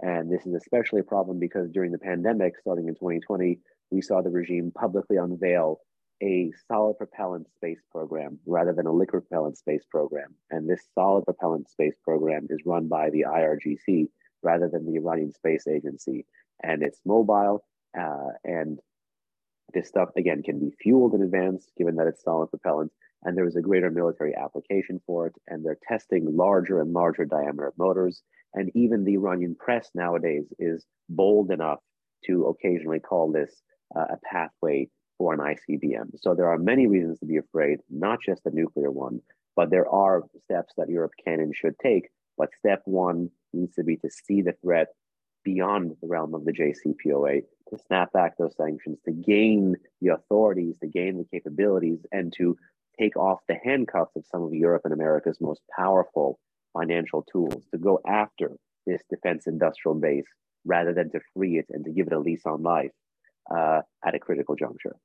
[0.02, 3.60] And this is especially a problem because during the pandemic, starting in 2020,
[3.92, 5.80] we saw the regime publicly unveil
[6.22, 10.36] a solid propellant space program rather than a liquid propellant space program.
[10.52, 14.08] And this solid propellant space program is run by the IRGC
[14.46, 16.26] rather than the Iranian Space Agency.
[16.64, 17.66] And it's mobile
[18.00, 18.80] uh, and
[19.74, 22.92] this stuff, again, can be fueled in advance, given that it's solid propellant,
[23.24, 25.34] and there is a greater military application for it.
[25.48, 28.22] And they're testing larger and larger diameter motors.
[28.54, 31.80] And even the Iranian press nowadays is bold enough
[32.28, 33.52] to occasionally call this
[33.96, 36.12] uh, a pathway for an ICBM.
[36.22, 39.22] So there are many reasons to be afraid, not just the nuclear one,
[39.56, 42.10] but there are steps that Europe can and should take.
[42.38, 44.88] But step one needs to be to see the threat
[45.44, 50.78] beyond the realm of the JCPOA, to snap back those sanctions, to gain the authorities,
[50.80, 52.58] to gain the capabilities, and to
[53.00, 56.40] take off the handcuffs of some of Europe and America's most powerful
[56.74, 58.52] financial tools to go after
[58.86, 60.26] this defense industrial base
[60.66, 62.92] rather than to free it and to give it a lease on life
[63.54, 64.96] uh, at a critical juncture.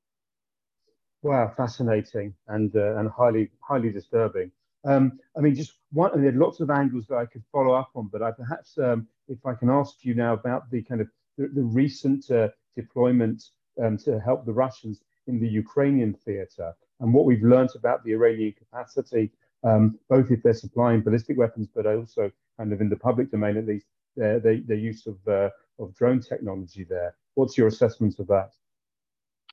[1.22, 4.52] Wow, fascinating and uh, and highly highly disturbing.
[4.84, 6.10] Um, I mean, just one.
[6.20, 9.06] There are lots of angles that I could follow up on, but I perhaps, um,
[9.28, 13.42] if I can ask you now about the kind of the, the recent uh, deployment
[13.82, 18.12] um, to help the Russians in the Ukrainian theatre and what we've learned about the
[18.12, 19.30] Iranian capacity,
[19.64, 23.56] um, both if they're supplying ballistic weapons, but also kind of in the public domain
[23.56, 27.14] at least, their, their, their use of, uh, of drone technology there.
[27.34, 28.50] What's your assessment of that?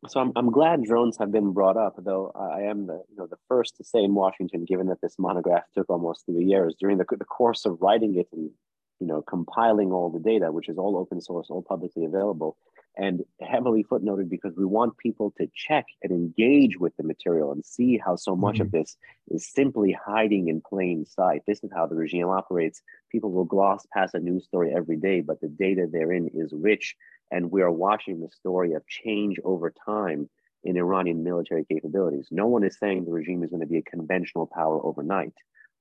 [0.06, 3.26] So I'm, I'm glad drones have been brought up, though I am the you know
[3.26, 6.98] the first to say in Washington, given that this monograph took almost three years, during
[6.98, 8.52] the, the course of writing it and
[9.00, 12.58] you know compiling all the data, which is all open source, all publicly available,
[12.98, 17.64] and heavily footnoted because we want people to check and engage with the material and
[17.64, 18.64] see how so much mm-hmm.
[18.64, 18.98] of this
[19.30, 21.44] is simply hiding in plain sight.
[21.46, 22.82] This is how the regime operates.
[23.12, 26.96] People will gloss past a news story every day, but the data therein is rich.
[27.30, 30.30] And we are watching the story of change over time
[30.64, 32.30] in Iranian military capabilities.
[32.32, 35.34] No one is saying the regime is going to be a conventional power overnight.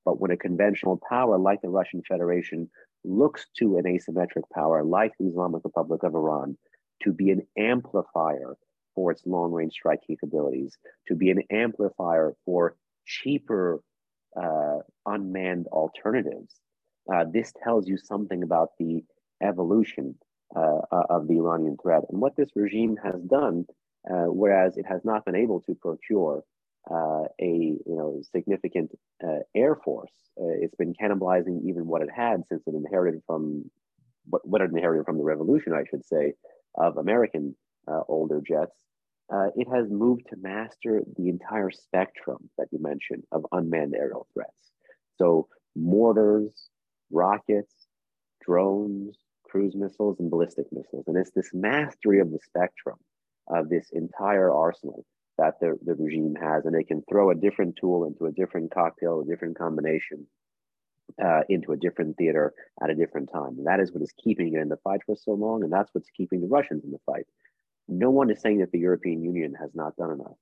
[0.05, 2.69] But when a conventional power like the Russian Federation
[3.03, 6.57] looks to an asymmetric power like the Islamic Republic of Iran,
[7.03, 8.57] to be an amplifier
[8.95, 13.81] for its long range strike capabilities, to be an amplifier for cheaper
[14.35, 16.55] uh, unmanned alternatives.
[17.11, 19.03] Uh, this tells you something about the
[19.41, 20.15] evolution
[20.55, 23.65] uh, uh of the Iranian threat and what this regime has done,
[24.09, 26.43] uh, whereas it has not been able to procure
[26.89, 28.91] uh, a you know significant
[29.55, 30.11] air force.
[30.37, 33.69] it's been cannibalizing even what it had since it inherited from
[34.29, 36.33] what, what it inherited from the revolution, I should say,
[36.75, 37.55] of American
[37.87, 38.75] uh, older jets,
[39.33, 44.27] uh, it has moved to master the entire spectrum that you mentioned of unmanned aerial
[44.33, 44.71] threats.
[45.17, 46.69] So mortars,
[47.11, 47.73] rockets,
[48.45, 51.05] drones, cruise missiles, and ballistic missiles.
[51.07, 52.97] And it's this mastery of the spectrum
[53.47, 55.05] of this entire arsenal
[55.37, 56.65] that the, the regime has.
[56.65, 60.27] And they can throw a different tool into a different cocktail, a different combination
[61.23, 63.57] uh, into a different theater at a different time.
[63.57, 65.93] And that is what is keeping it in the fight for so long, and that's
[65.93, 67.25] what's keeping the Russians in the fight.
[67.87, 70.37] No one is saying that the European Union has not done enough,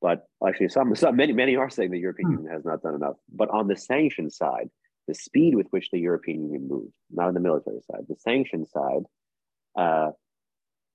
[0.00, 2.36] but actually, some, some many many are saying the European hmm.
[2.38, 3.16] Union has not done enough.
[3.32, 4.70] But on the sanction side,
[5.08, 8.66] the speed with which the European Union moved, not on the military side, the sanction
[8.66, 9.02] side,
[9.76, 10.12] uh,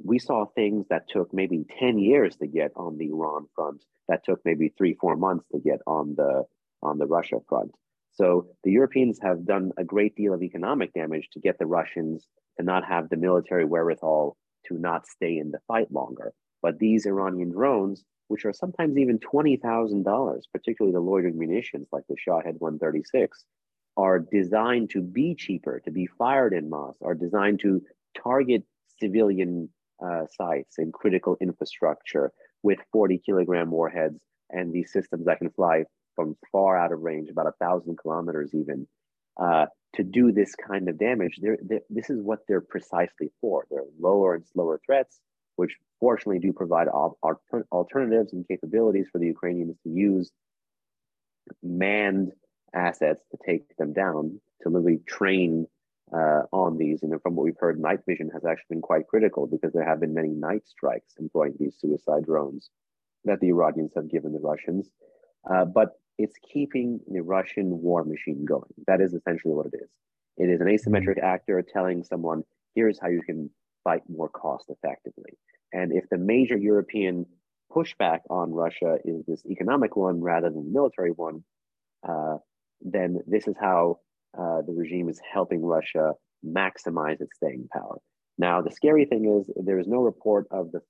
[0.04, 4.24] we saw things that took maybe 10 years to get on the Iran front, that
[4.24, 6.44] took maybe three, four months to get on the
[6.84, 7.72] on the Russia front.
[8.14, 12.26] So the Europeans have done a great deal of economic damage to get the Russians
[12.58, 14.36] to not have the military wherewithal
[14.68, 16.34] to not stay in the fight longer.
[16.62, 22.16] But these Iranian drones, which are sometimes even $20,000, particularly the loitering munitions like the
[22.18, 23.46] Shahed 136,
[23.98, 27.82] are designed to be cheaper, to be fired in mass, are designed to
[28.22, 28.64] target
[29.00, 29.70] civilian
[30.06, 32.32] uh, sites and critical infrastructure
[32.64, 35.84] with 40 kilogram warheads and these systems that can fly
[36.16, 38.88] from far out of range, about a thousand kilometers even,
[39.42, 41.40] uh, to do this kind of damage.
[41.42, 43.66] They're, they're, this is what they're precisely for.
[43.70, 45.20] They're lower and slower threats,
[45.56, 47.18] which fortunately do provide al-
[47.72, 50.32] alternatives and capabilities for the Ukrainians to use
[51.64, 52.32] manned
[52.74, 55.68] assets to take them down, to literally train
[56.15, 57.04] uh, on these.
[57.04, 60.00] And from what we've heard, night vision has actually been quite critical because there have
[60.00, 62.69] been many night strikes employing these suicide drones
[63.26, 64.89] that the Iranians have given the Russians.
[65.50, 68.74] Uh, but it's keeping the Russian war machine going.
[68.88, 69.89] That is essentially what it is.
[70.38, 71.26] It is an asymmetric mm-hmm.
[71.26, 72.43] actor telling someone,
[72.76, 73.50] here's how you can
[73.84, 75.38] fight more cost effectively.
[75.74, 77.26] And if the major European
[77.71, 81.43] pushback on Russia is this economic one rather than the military one,
[82.08, 82.38] uh,
[82.82, 84.00] then this is how
[84.38, 86.13] uh, the regime is helping Russia
[86.46, 87.98] maximize its staying power.
[88.38, 90.82] Now, the scary thing is there is no report of the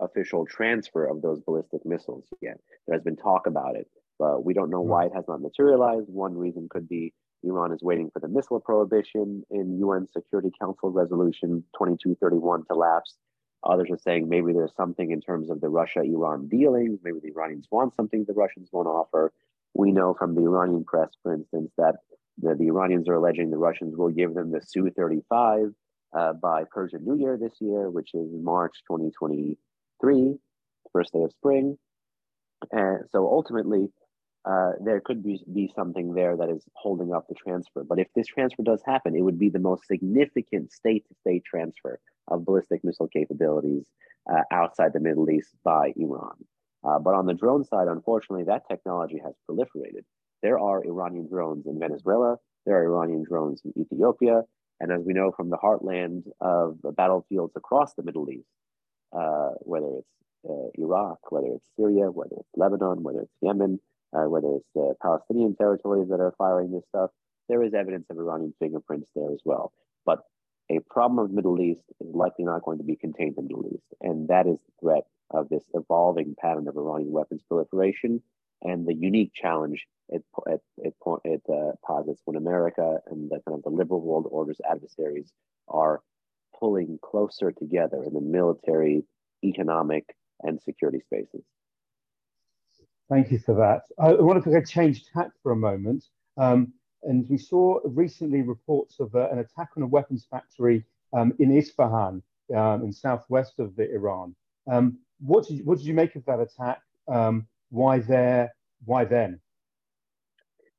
[0.00, 2.58] official transfer of those ballistic missiles yet.
[2.86, 3.86] There has been talk about it,
[4.18, 6.08] but we don't know why it has not materialized.
[6.08, 10.90] One reason could be Iran is waiting for the missile prohibition in UN Security Council
[10.90, 13.16] Resolution 2231 to lapse.
[13.64, 17.00] Others are saying maybe there's something in terms of the Russia Iran dealings.
[17.02, 19.32] Maybe the Iranians want something the Russians won't offer.
[19.74, 21.96] We know from the Iranian press, for instance, that
[22.38, 25.72] the, the Iranians are alleging the Russians will give them the Su 35
[26.16, 30.36] uh, by Persian New Year this year, which is March 2023,
[30.92, 31.78] first day of spring.
[32.70, 33.88] And so ultimately,
[34.44, 37.82] uh, there could be, be something there that is holding up the transfer.
[37.82, 41.44] But if this transfer does happen, it would be the most significant state to state
[41.44, 43.86] transfer of ballistic missile capabilities
[44.30, 46.34] uh, outside the Middle East by Iran.
[46.84, 50.04] Uh, but on the drone side, unfortunately, that technology has proliferated.
[50.42, 54.42] There are Iranian drones in Venezuela, there are Iranian drones in Ethiopia.
[54.80, 58.48] And as we know from the heartland of the battlefields across the Middle East,
[59.12, 60.08] uh, whether it's
[60.48, 63.80] uh, Iraq, whether it's Syria, whether it's Lebanon, whether it's Yemen,
[64.12, 67.10] uh, whether it's the Palestinian territories that are firing this stuff,
[67.48, 69.72] there is evidence of Iranian fingerprints there as well.
[70.04, 70.20] But
[70.70, 73.54] a problem of the Middle East is likely not going to be contained in the
[73.54, 73.86] Middle East.
[74.00, 78.22] And that is the threat of this evolving pattern of Iranian weapons proliferation
[78.64, 80.94] and the unique challenge it, it, it,
[81.24, 85.32] it uh, posits when America and the kind of the liberal world order's adversaries
[85.68, 86.02] are
[86.58, 89.04] pulling closer together in the military,
[89.42, 90.04] economic,
[90.42, 91.44] and security spaces.
[93.08, 93.82] Thank you for that.
[93.98, 96.04] I wanted to change tack for a moment.
[96.36, 101.32] Um, and we saw recently reports of uh, an attack on a weapons factory um,
[101.38, 102.22] in Isfahan,
[102.56, 104.34] um, in southwest of the Iran.
[104.70, 106.80] Um, what, did you, what did you make of that attack?
[107.08, 108.54] Um, why there?
[108.84, 109.40] Why then?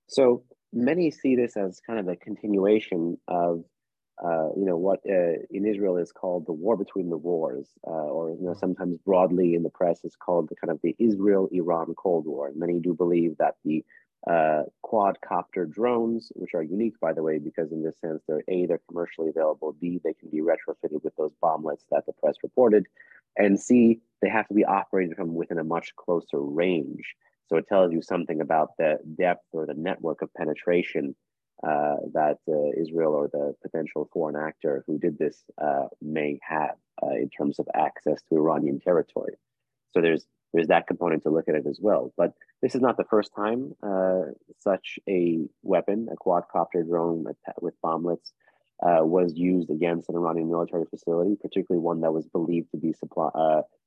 [0.07, 3.65] So many see this as kind of a continuation of,
[4.23, 8.07] uh, you know, what uh, in Israel is called the war between the wars, uh,
[8.15, 11.95] or you know, sometimes broadly in the press is called the kind of the Israel-Iran
[11.97, 12.51] Cold War.
[12.55, 13.83] Many do believe that the
[14.29, 18.65] uh, quadcopter drones, which are unique, by the way, because in this sense, they're A,
[18.65, 22.85] they're commercially available, B, they can be retrofitted with those bomblets that the press reported,
[23.37, 27.15] and C, they have to be operated from within a much closer range.
[27.47, 31.15] So it tells you something about the depth or the network of penetration
[31.63, 36.75] uh, that uh, Israel or the potential foreign actor who did this uh, may have
[37.03, 39.35] uh, in terms of access to Iranian territory.
[39.91, 42.13] So there's there's that component to look at it as well.
[42.15, 47.25] But this is not the first time uh, such a weapon, a quadcopter drone
[47.61, 48.31] with bomblets,
[48.81, 52.93] uh, was used against an Iranian military facility, particularly one that was believed to be
[52.93, 53.29] supply,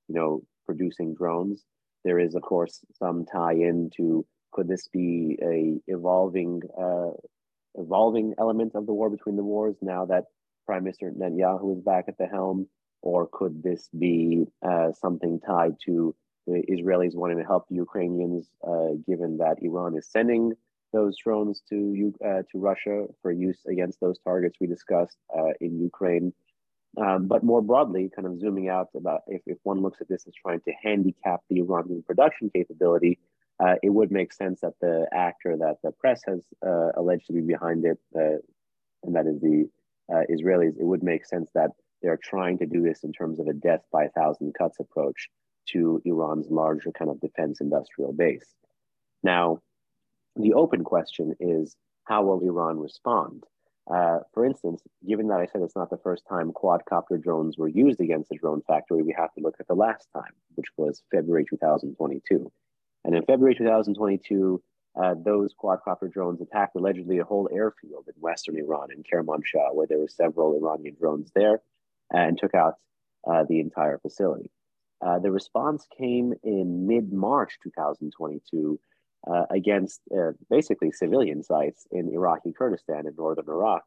[0.08, 1.64] you know, producing drones.
[2.04, 7.10] There is, of course, some tie-in to could this be a evolving uh,
[7.74, 10.24] evolving element of the war between the wars now that
[10.66, 12.68] Prime Minister Netanyahu is back at the helm,
[13.02, 16.14] or could this be uh, something tied to
[16.48, 20.52] the Israelis wanting to help the Ukrainians, uh, given that Iran is sending
[20.92, 25.78] those drones to uh, to Russia for use against those targets we discussed uh, in
[25.80, 26.32] Ukraine?
[26.96, 30.26] Um, but more broadly, kind of zooming out about if, if one looks at this
[30.26, 33.18] as trying to handicap the Iranian production capability,
[33.62, 37.34] uh, it would make sense that the actor that the press has uh, alleged to
[37.34, 38.38] be behind it, uh,
[39.04, 39.68] and that is the
[40.34, 43.52] Israelis, it would make sense that they're trying to do this in terms of a
[43.52, 45.28] death by a thousand cuts approach
[45.72, 48.54] to Iran's larger kind of defense industrial base.
[49.22, 49.60] Now,
[50.36, 53.44] the open question is how will Iran respond?
[53.90, 57.68] Uh, for instance, given that I said it's not the first time quadcopter drones were
[57.68, 61.02] used against a drone factory, we have to look at the last time, which was
[61.10, 62.52] February 2022.
[63.04, 64.62] And in February 2022,
[65.00, 69.86] uh, those quadcopter drones attacked allegedly a whole airfield in western Iran, in Kermanshah, where
[69.86, 71.62] there were several Iranian drones there,
[72.12, 72.74] and took out
[73.26, 74.50] uh, the entire facility.
[75.04, 78.80] Uh, the response came in mid March 2022
[79.30, 83.82] uh, against uh, basically civilian sites in Iraqi Kurdistan in northern Iraq,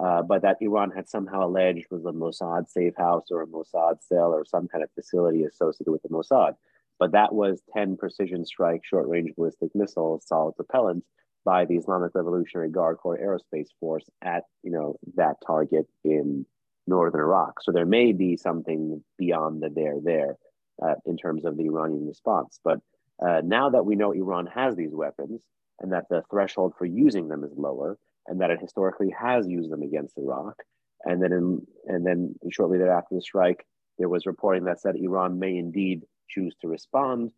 [0.00, 4.02] uh, but that Iran had somehow alleged was a Mossad safe house or a Mossad
[4.02, 6.54] cell or some kind of facility associated with the Mossad.
[6.98, 11.04] But that was 10 precision strike short range ballistic missiles, solid propellant
[11.44, 16.44] by the Islamic Revolutionary Guard Corps Aerospace Force at you know that target in
[16.88, 17.62] northern Iraq.
[17.62, 20.36] So there may be something beyond the there there
[20.82, 22.60] uh, in terms of the Iranian response.
[22.62, 22.80] But
[23.24, 25.42] uh, now that we know Iran has these weapons
[25.80, 29.70] and that the threshold for using them is lower, and that it historically has used
[29.70, 30.54] them against Iraq,
[31.04, 33.64] and then in, and then shortly thereafter the strike,
[33.98, 37.30] there was reporting that said Iran may indeed choose to respond.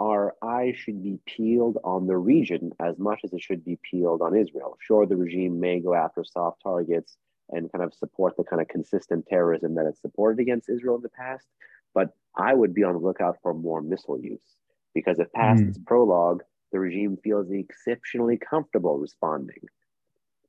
[0.00, 4.22] Our eyes should be peeled on the region as much as it should be peeled
[4.22, 4.76] on Israel.
[4.80, 7.16] Sure, the regime may go after soft targets
[7.50, 11.02] and kind of support the kind of consistent terrorism that it's supported against Israel in
[11.02, 11.46] the past,
[11.94, 14.56] but I would be on the lookout for more missile use
[14.94, 15.68] because if past mm.
[15.68, 16.42] its prologue,
[16.72, 19.62] the regime feels exceptionally comfortable responding.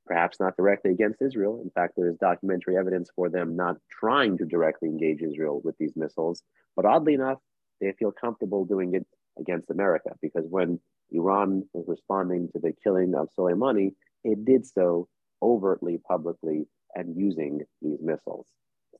[0.06, 1.60] Perhaps not directly against Israel.
[1.62, 5.76] In fact, there is documentary evidence for them not trying to directly engage Israel with
[5.78, 6.42] these missiles.
[6.76, 7.38] But oddly enough,
[7.80, 9.06] they feel comfortable doing it
[9.38, 10.80] against America because when
[11.10, 13.94] Iran was responding to the killing of Soleimani,
[14.24, 15.08] it did so
[15.42, 18.46] overtly, publicly, and using these missiles.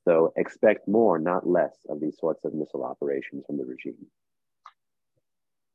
[0.07, 4.05] So expect more, not less, of these sorts of missile operations from the regime.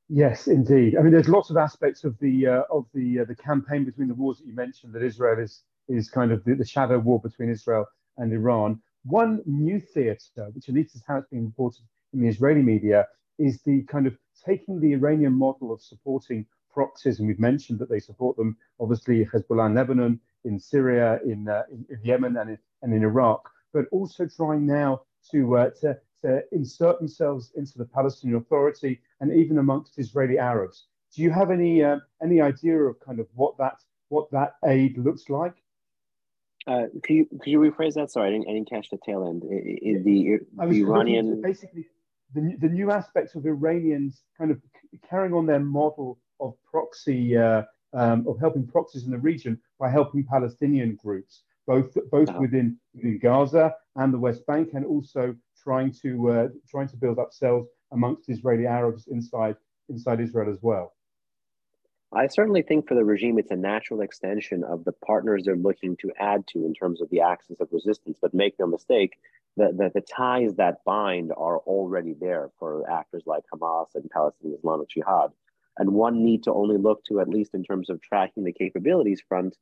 [0.09, 0.97] Yes, indeed.
[0.97, 4.09] I mean, there's lots of aspects of the uh, of the uh, the campaign between
[4.09, 7.21] the wars that you mentioned that Israel is is kind of the, the shadow war
[7.21, 7.85] between Israel
[8.17, 8.81] and Iran.
[9.05, 11.83] One new theatre, which at least is how it's been reported
[12.15, 13.09] in the Israeli media,
[13.39, 14.17] is the kind of
[14.47, 18.57] taking the Iranian model of supporting proxies, and we've mentioned that they support them.
[18.81, 23.03] Obviously, Hezbollah in Lebanon, in Syria, in, uh, in, in, Yemen, and in, and in
[23.03, 29.01] Iraq, but also trying now to, uh, to, to insert themselves into the Palestinian Authority
[29.21, 30.87] and even amongst Israeli Arabs.
[31.15, 33.77] Do you have any uh, any idea of kind of what that
[34.09, 35.55] what that aid looks like?
[36.67, 38.11] Uh, could you could you rephrase that?
[38.11, 39.43] Sorry, I didn't, I didn't catch the tail end.
[39.45, 41.87] Is the, the Iranian basically
[42.35, 44.61] the, the new aspects of Iranians kind of
[45.09, 47.63] carrying on their model of proxy uh,
[47.95, 53.19] um, of helping proxies in the region by helping Palestinian groups, both both within, within
[53.19, 57.67] Gaza and the West Bank, and also trying to uh, trying to build up cells
[57.93, 59.57] amongst Israeli Arabs inside
[59.89, 60.95] inside Israel as well.
[62.15, 65.97] I certainly think for the regime, it's a natural extension of the partners they're looking
[66.03, 68.19] to add to in terms of the axis of resistance.
[68.21, 69.15] But make no mistake,
[69.57, 74.59] the, the, the ties that bind are already there for actors like Hamas and Palestinian
[74.59, 75.33] Islamic Jihad.
[75.79, 79.23] And one need to only look to, at least in terms of tracking the capabilities
[79.27, 79.57] front,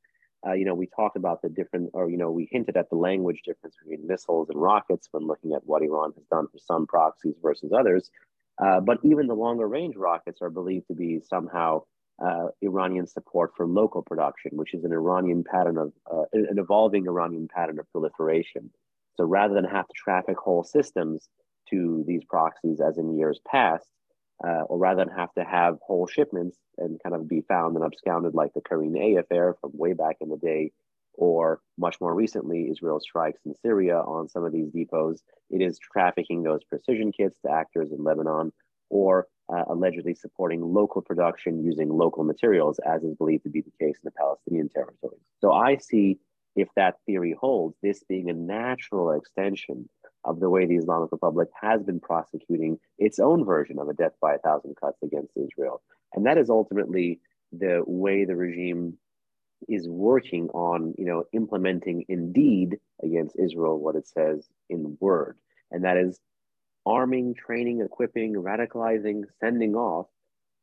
[0.47, 2.97] uh, you know, we talked about the different, or, you know, we hinted at the
[2.97, 6.87] language difference between missiles and rockets when looking at what Iran has done for some
[6.87, 8.11] proxies versus others.
[8.63, 11.83] Uh, but even the longer range rockets are believed to be somehow
[12.25, 17.07] uh, Iranian support for local production, which is an Iranian pattern of uh, an evolving
[17.07, 18.71] Iranian pattern of proliferation.
[19.17, 21.29] So rather than have to traffic whole systems
[21.71, 23.87] to these proxies as in years past,
[24.43, 27.85] uh, or rather than have to have whole shipments and kind of be found and
[27.85, 30.73] absconded like the Karine A affair from way back in the day,
[31.15, 35.21] or much more recently, Israel strikes in Syria on some of these depots.
[35.51, 38.53] It is trafficking those precision kits to actors in Lebanon,
[38.89, 43.85] or uh, allegedly supporting local production using local materials, as is believed to be the
[43.85, 45.21] case in the Palestinian territories.
[45.41, 46.19] So I see,
[46.57, 49.89] if that theory holds, this being a natural extension
[50.25, 54.13] of the way the Islamic Republic has been prosecuting its own version of a death
[54.21, 55.83] by a thousand cuts against Israel.
[56.15, 57.21] And that is ultimately
[57.53, 58.99] the way the regime
[59.69, 65.37] is working on, you know, implementing indeed against Israel what it says in word.
[65.71, 66.19] And that is
[66.87, 70.07] arming, training, equipping, radicalizing, sending off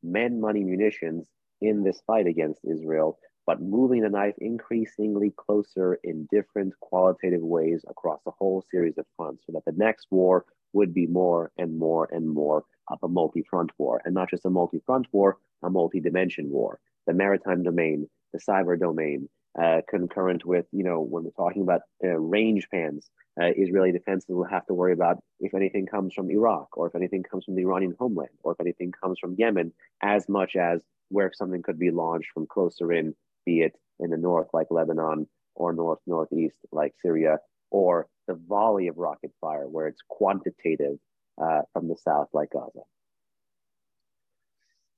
[0.03, 1.25] men, money, munitions
[1.61, 7.83] in this fight against Israel, but moving the knife increasingly closer in different qualitative ways
[7.89, 11.79] across a whole series of fronts so that the next war would be more and
[11.79, 15.37] more and more of a multi front war, and not just a multi front war,
[15.63, 16.79] a multi dimension war.
[17.07, 19.29] The maritime domain, the cyber domain,
[19.61, 23.09] uh, concurrent with, you know, when we're talking about uh, range pans,
[23.41, 26.95] uh, Israeli defenses will have to worry about if anything comes from Iraq or if
[26.95, 29.71] anything comes from the Iranian homeland or if anything comes from Yemen,
[30.01, 33.15] as much as where something could be launched from closer in,
[33.47, 37.39] be it in the north like Lebanon or north northeast like Syria,
[37.71, 40.97] or the volley of rocket fire where it's quantitative
[41.41, 42.83] uh, from the south like Gaza.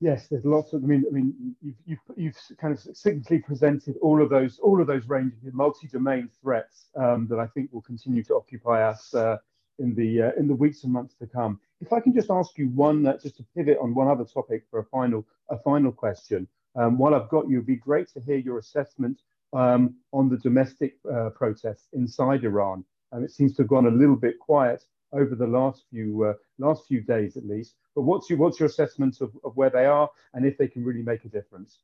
[0.00, 0.82] Yes, there's lots of.
[0.82, 4.80] I mean, I mean, you've, you've, you've kind of succinctly presented all of those all
[4.80, 9.14] of those ranges of multi-domain threats um, that I think will continue to occupy us
[9.14, 9.36] uh,
[9.78, 11.60] in the uh, in the weeks and months to come.
[11.80, 14.64] If I can just ask you one, uh, just to pivot on one other topic
[14.70, 16.48] for a final a final question.
[16.76, 19.20] Um, while I've got you, it'd be great to hear your assessment
[19.52, 22.84] um, on the domestic uh, protests inside Iran.
[23.12, 26.34] And it seems to have gone a little bit quiet over the last few uh,
[26.58, 27.74] last few days at least.
[27.94, 30.84] But what's your what's your assessment of, of where they are and if they can
[30.84, 31.80] really make a difference?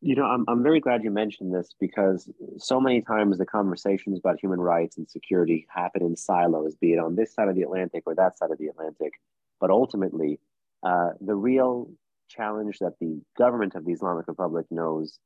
[0.00, 4.18] You know, I'm, I'm very glad you mentioned this because so many times the conversations
[4.18, 7.62] about human rights and security happen in silos, be it on this side of the
[7.62, 9.12] Atlantic or that side of the Atlantic.
[9.60, 10.40] But ultimately,
[10.82, 11.90] uh, the real
[12.28, 15.18] challenge that the government of the Islamic Republic knows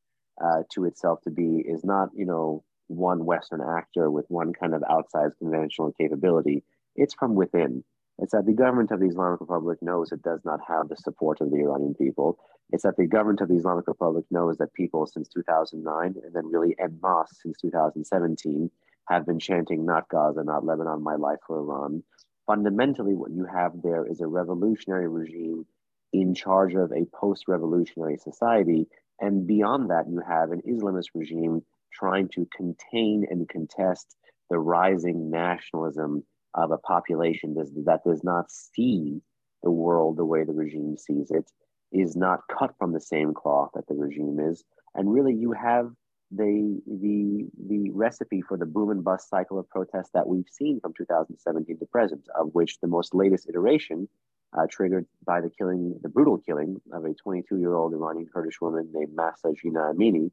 [0.43, 4.75] uh, to itself to be is not, you know, one Western actor with one kind
[4.75, 6.65] of outsized conventional capability.
[6.97, 7.85] It's from within.
[8.19, 11.41] It's that the government of the Islamic Republic knows it does not have the support
[11.41, 12.39] of the Iranian people.
[12.71, 16.47] It's that the government of the Islamic Republic knows that people since 2009 and then
[16.47, 18.71] really en masse since 2017
[19.09, 22.03] have been chanting, not Gaza, not Lebanon, my life for Iran.
[22.47, 25.65] Fundamentally, what you have there is a revolutionary regime
[26.13, 28.87] in charge of a post revolutionary society.
[29.21, 34.17] And beyond that, you have an Islamist regime trying to contain and contest
[34.51, 39.21] the rising nationalism of a population that does not see
[39.63, 41.51] the world the way the regime sees it,
[41.93, 44.65] is not cut from the same cloth that the regime is.
[44.95, 45.91] And really, you have
[46.31, 50.81] the, the, the recipe for the boom and bust cycle of protests that we've seen
[50.81, 54.09] from 2017 to present, of which the most latest iteration,
[54.57, 58.61] uh, triggered by the killing, the brutal killing of a 22 year old Iranian Kurdish
[58.61, 60.31] woman named Mahsa Jina Amini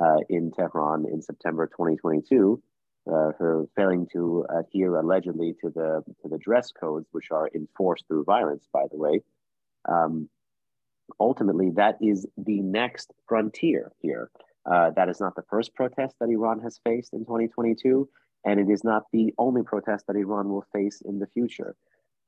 [0.00, 2.60] uh, in Tehran in September 2022,
[3.06, 8.06] uh, for failing to adhere allegedly to the to the dress codes, which are enforced
[8.08, 9.20] through violence, by the way.
[9.88, 10.28] Um,
[11.20, 14.30] ultimately, that is the next frontier here.
[14.64, 18.08] Uh, that is not the first protest that Iran has faced in 2022,
[18.44, 21.74] and it is not the only protest that Iran will face in the future.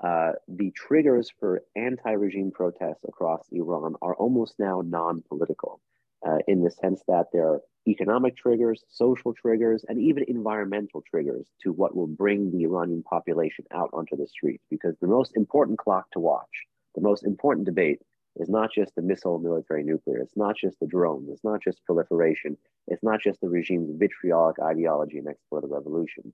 [0.05, 5.81] Uh, the triggers for anti regime protests across Iran are almost now non political
[6.27, 11.47] uh, in the sense that there are economic triggers, social triggers, and even environmental triggers
[11.63, 14.65] to what will bring the Iranian population out onto the streets.
[14.71, 18.01] Because the most important clock to watch, the most important debate,
[18.37, 20.19] is not just the missile, military, nuclear.
[20.19, 22.59] It's not just the drones, It's not just proliferation.
[22.89, 26.33] It's not just the regime's vitriolic ideology and export of revolution.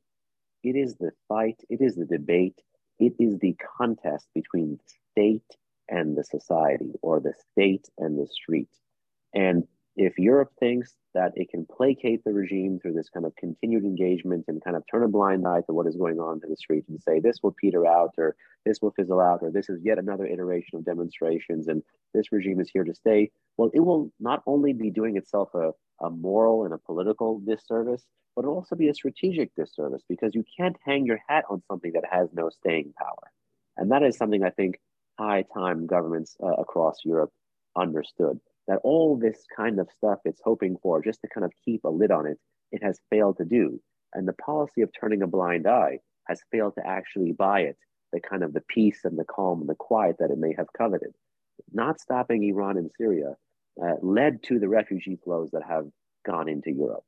[0.63, 1.61] It is the fight.
[1.69, 2.59] It is the debate.
[3.01, 5.57] It is the contest between the state
[5.89, 8.69] and the society, or the state and the street.
[9.35, 13.83] And if Europe thinks that it can placate the regime through this kind of continued
[13.83, 16.57] engagement and kind of turn a blind eye to what is going on to the
[16.57, 19.81] street and say this will peter out or this will fizzle out or this is
[19.83, 21.83] yet another iteration of demonstrations and
[22.15, 25.71] this regime is here to stay, well, it will not only be doing itself a,
[26.05, 28.05] a moral and a political disservice,
[28.35, 31.93] but it'll also be a strategic disservice because you can't hang your hat on something
[31.93, 33.33] that has no staying power.
[33.77, 34.79] And that is something I think
[35.19, 37.31] high time governments uh, across Europe
[37.77, 41.85] understood that all this kind of stuff it's hoping for just to kind of keep
[41.85, 42.39] a lid on it,
[42.73, 43.81] it has failed to do.
[44.15, 47.77] And the policy of turning a blind eye has failed to actually buy it
[48.13, 50.67] the kind of the peace and the calm and the quiet that it may have
[50.77, 51.13] coveted.
[51.73, 53.37] Not stopping Iran and Syria
[53.83, 55.87] uh, led to the refugee flows that have
[56.27, 57.05] gone into Europe.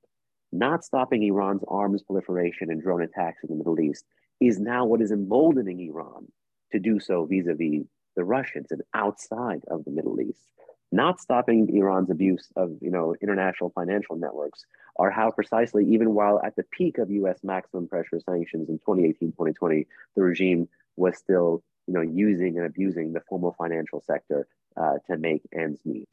[0.53, 4.05] Not stopping Iran's arms proliferation and drone attacks in the Middle East
[4.39, 6.31] is now what is emboldening Iran
[6.73, 7.87] to do so vis-a-vis
[8.17, 10.53] the Russians and outside of the Middle East.
[10.91, 16.39] Not stopping Iran's abuse of you know international financial networks are how precisely even while
[16.45, 21.95] at the peak of US maximum pressure sanctions in 2018-2020 the regime was still you
[21.95, 24.47] know using and abusing the formal financial sector
[24.77, 26.11] uh, to make ends meet.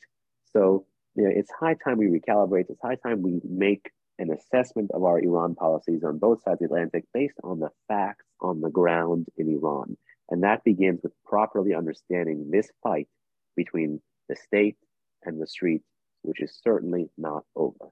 [0.54, 0.86] So
[1.16, 2.70] you know, it's high time we recalibrate.
[2.70, 6.70] It's high time we make an assessment of our Iran policies on both sides of
[6.70, 9.98] the Atlantic based on the facts on the ground in Iran
[10.30, 13.08] and that begins with properly understanding this fight
[13.56, 14.78] between the state
[15.24, 15.82] and the street,
[16.22, 17.90] which is certainly not over.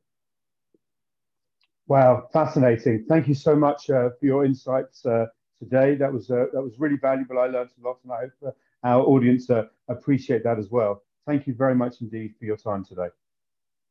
[1.88, 3.06] Wow, fascinating!
[3.08, 5.96] Thank you so much uh, for your insights uh, today.
[5.96, 7.40] That was uh, that was really valuable.
[7.40, 11.04] I learned a lot, and I hope uh, our audience uh, appreciate that as well.
[11.26, 13.08] Thank you very much indeed for your time today.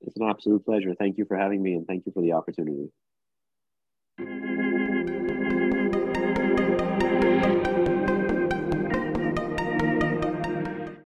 [0.03, 0.95] It's an absolute pleasure.
[0.95, 2.91] Thank you for having me, and thank you for the opportunity.